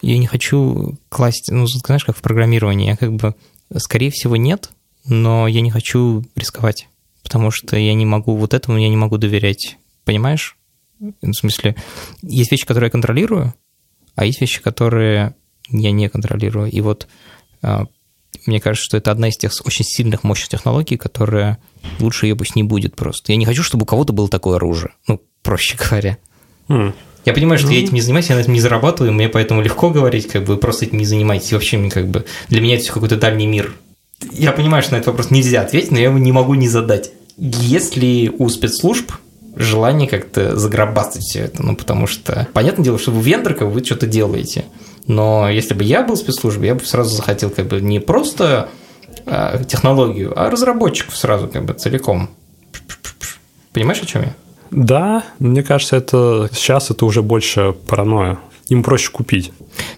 Я 0.03 0.19
не 0.19 0.27
хочу 0.27 0.99
класть, 1.09 1.51
ну, 1.51 1.67
знаешь, 1.67 2.05
как 2.05 2.17
в 2.17 2.23
программировании, 2.23 2.89
я 2.89 2.97
как 2.97 3.15
бы, 3.15 3.35
скорее 3.77 4.11
всего, 4.11 4.37
нет, 4.37 4.71
но 5.05 5.47
я 5.47 5.61
не 5.61 5.71
хочу 5.71 6.25
рисковать, 6.35 6.89
потому 7.23 7.51
что 7.51 7.77
я 7.77 7.95
не 7.95 8.07
могу, 8.07 8.37
вот 8.37 8.55
этому 8.55 8.79
я 8.79 8.89
не 8.89 8.97
могу 8.97 9.19
доверять, 9.19 9.79
понимаешь? 10.05 10.57
В 10.99 11.33
смысле, 11.33 11.77
есть 12.23 12.51
вещи, 12.51 12.67
которые 12.67 12.89
я 12.89 12.91
контролирую, 12.91 13.55
а 14.15 14.25
есть 14.25 14.41
вещи, 14.41 14.63
которые 14.63 15.35
я 15.69 15.91
не 15.91 16.09
контролирую. 16.09 16.71
И 16.71 16.81
вот 16.81 17.07
а, 17.63 17.87
мне 18.47 18.61
кажется, 18.61 18.85
что 18.85 18.97
это 18.97 19.11
одна 19.11 19.29
из 19.29 19.37
тех 19.37 19.53
очень 19.65 19.85
сильных, 19.85 20.25
мощных 20.25 20.49
технологий, 20.49 20.97
которая 20.97 21.59
лучше 22.01 22.27
ее 22.27 22.37
пусть 22.37 22.57
не 22.57 22.63
будет 22.63 22.97
просто. 22.97 23.33
Я 23.33 23.37
не 23.37 23.47
хочу, 23.47 23.63
чтобы 23.63 23.85
у 23.85 23.87
кого-то 23.87 24.13
было 24.13 24.29
такое 24.29 24.57
оружие, 24.57 24.91
ну, 25.07 25.21
проще 25.43 25.77
говоря. 25.79 26.19
Mm. 26.69 26.93
Я 27.27 27.33
понимаю, 27.33 27.59
что 27.59 27.69
mm-hmm. 27.69 27.75
я 27.75 27.83
этим 27.83 27.95
не 27.95 28.01
занимаюсь, 28.01 28.29
я 28.29 28.37
на 28.37 28.41
этом 28.41 28.53
не 28.53 28.61
зарабатываю, 28.61 29.13
мне 29.13 29.29
поэтому 29.29 29.61
легко 29.61 29.91
говорить, 29.91 30.29
как 30.29 30.45
бы 30.45 30.57
просто 30.57 30.85
этим 30.85 30.99
не 30.99 31.05
занимайтесь. 31.05 31.53
вообще, 31.53 31.91
как 31.91 32.07
бы, 32.07 32.25
для 32.49 32.61
меня 32.61 32.77
это 32.77 32.85
все 32.85 32.93
какой-то 32.93 33.17
дальний 33.17 33.49
мир. 33.49 33.75
Я 34.31 34.53
понимаю, 34.53 34.83
что 34.83 34.93
на 34.93 34.99
этот 34.99 35.09
вопрос 35.09 35.31
нельзя 35.31 35.63
ответить, 35.63 35.91
но 35.91 35.99
я 35.99 36.05
его 36.05 36.19
не 36.19 36.31
могу 36.31 36.55
не 36.55 36.69
задать. 36.69 37.11
Есть 37.37 37.97
ли 37.97 38.31
у 38.39 38.49
спецслужб 38.49 39.11
желание 39.57 40.09
как-то 40.09 40.57
заграбастать 40.57 41.23
все 41.23 41.41
это? 41.41 41.65
Ну, 41.65 41.75
потому 41.75 42.07
что, 42.07 42.47
понятное 42.53 42.85
дело, 42.85 42.99
что 42.99 43.11
вы 43.11 43.23
вендор, 43.23 43.55
как 43.55 43.69
вы 43.69 43.85
что-то 43.85 44.07
делаете. 44.07 44.65
Но 45.07 45.49
если 45.49 45.75
бы 45.75 45.85
я 45.85 46.03
был 46.03 46.17
в 46.17 46.19
спецслужбе, 46.19 46.69
я 46.69 46.75
бы 46.75 46.85
сразу 46.85 47.15
захотел 47.15 47.51
как 47.51 47.69
бы 47.69 47.81
не 47.81 48.01
просто 48.01 48.69
а, 49.25 49.63
технологию, 49.65 50.33
а 50.37 50.51
разработчиков 50.51 51.17
сразу 51.17 51.49
как 51.49 51.65
бы 51.65 51.75
целиком. 51.75 52.31
Понимаешь, 53.73 54.03
о 54.03 54.07
чем 54.07 54.23
я? 54.23 54.35
Да, 54.71 55.25
мне 55.39 55.63
кажется, 55.63 55.97
это 55.97 56.49
сейчас 56.53 56.91
это 56.91 57.05
уже 57.07 57.23
больше 57.23 57.75
паранойя. 57.87 58.39
Им 58.69 58.83
проще 58.83 59.11
купить. 59.11 59.53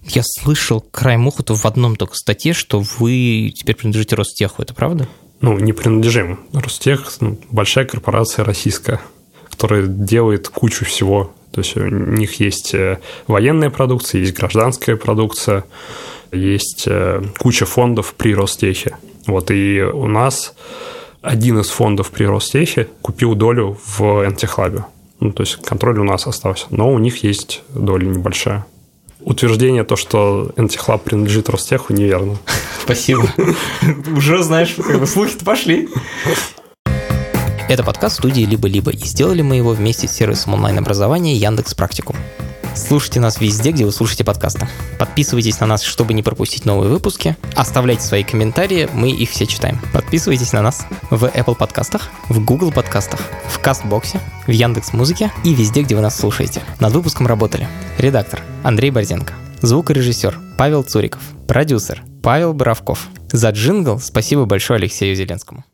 Я 0.05 0.23
слышал 0.25 0.81
краем 0.81 1.27
уха 1.27 1.43
в 1.47 1.65
одном 1.65 1.97
только 1.97 2.15
статье, 2.15 2.53
что 2.53 2.85
вы 2.99 3.53
теперь 3.55 3.77
принадлежите 3.77 4.15
Ростеху, 4.15 4.63
это 4.63 4.75
правда? 4.75 5.09
Ну, 5.41 5.59
не 5.59 5.73
принадлежим. 5.73 6.41
Ростех 6.53 7.11
ну,– 7.21 7.39
большая 7.51 7.87
корпорация 7.87 8.45
российская, 8.45 9.01
которая 9.49 9.87
делает 9.87 10.49
кучу 10.49 10.85
всего. 10.85 11.33
То 11.59 11.63
есть 11.65 11.77
у 11.77 11.89
них 11.89 12.35
есть 12.35 12.73
э, 12.73 13.01
военная 13.27 13.69
продукция, 13.69 14.21
есть 14.21 14.33
гражданская 14.33 14.95
продукция, 14.95 15.65
есть 16.31 16.85
э, 16.87 17.21
куча 17.37 17.67
фондов 17.67 18.15
при 18.17 18.33
Ростехе. 18.33 18.97
Вот, 19.27 19.51
и 19.51 19.83
у 19.83 20.07
нас 20.07 20.55
один 21.21 21.59
из 21.59 21.69
фондов 21.71 22.13
при 22.13 22.27
Ростехе 22.27 22.87
купил 23.03 23.35
долю 23.35 23.77
в 23.85 24.25
Антихлабе. 24.25 24.85
Ну, 25.19 25.33
то 25.33 25.43
есть 25.43 25.57
контроль 25.57 25.99
у 25.99 26.05
нас 26.05 26.29
остался. 26.29 26.67
Но 26.71 26.93
у 26.93 27.01
них 27.01 27.25
есть 27.25 27.65
доля 27.75 28.07
небольшая. 28.07 28.65
Утверждение 29.19 29.83
то, 29.83 29.97
что 29.97 30.53
Антихлаб 30.57 31.03
принадлежит 31.03 31.49
Ростеху, 31.49 31.93
неверно. 31.93 32.39
Спасибо. 32.85 33.27
Уже, 34.17 34.45
знаешь, 34.45 34.77
слухи-то 35.09 35.45
пошли. 35.45 35.89
Это 37.69 37.85
подкаст 37.85 38.17
студии 38.17 38.45
«Либо-либо», 38.45 38.91
и 38.93 39.05
сделали 39.05 39.43
мы 39.43 39.57
его 39.57 39.73
вместе 39.73 40.09
с 40.09 40.13
сервисом 40.13 40.55
онлайн-образования 40.55 41.37
Яндекс 41.37 41.75
Практикум. 41.75 42.17
Слушайте 42.75 43.21
нас 43.21 43.43
везде, 43.43 43.73
где 43.73 43.85
вы 43.85 43.93
слушаете 43.93 44.25
подкасты. 44.25 44.67
Подписывайтесь 44.99 45.61
на 45.61 45.67
нас, 45.67 45.83
чтобы 45.83 46.15
не 46.15 46.23
пропустить 46.23 46.65
новые 46.65 46.89
выпуски. 46.89 47.37
Оставляйте 47.55 48.03
свои 48.03 48.25
комментарии, 48.25 48.89
мы 48.95 49.11
их 49.11 49.29
все 49.29 49.45
читаем. 49.45 49.83
Подписывайтесь 49.93 50.55
на 50.55 50.63
нас 50.63 50.87
в 51.11 51.27
Apple 51.27 51.57
подкастах, 51.57 52.09
в 52.31 52.43
Google 52.43 52.73
подкастах, 52.73 53.21
в 53.49 53.59
Кастбоксе, 53.59 54.19
в 54.47 54.51
Яндекс 54.51 54.95
Музыке 54.95 55.31
и 55.45 55.53
везде, 55.53 55.83
где 55.83 55.95
вы 55.95 56.01
нас 56.01 56.17
слушаете. 56.17 56.63
Над 56.81 56.95
выпуском 56.95 57.27
работали 57.27 57.69
редактор 57.99 58.41
Андрей 58.63 58.91
Борзенко, 58.91 59.35
Звукорежиссер 59.61 60.39
Павел 60.57 60.85
Цуриков. 60.85 61.21
Продюсер 61.47 62.03
Павел 62.23 62.55
Боровков. 62.55 63.09
За 63.31 63.51
джингл 63.51 64.01
спасибо 64.01 64.47
большое 64.47 64.79
Алексею 64.79 65.15
Зеленскому. 65.15 65.65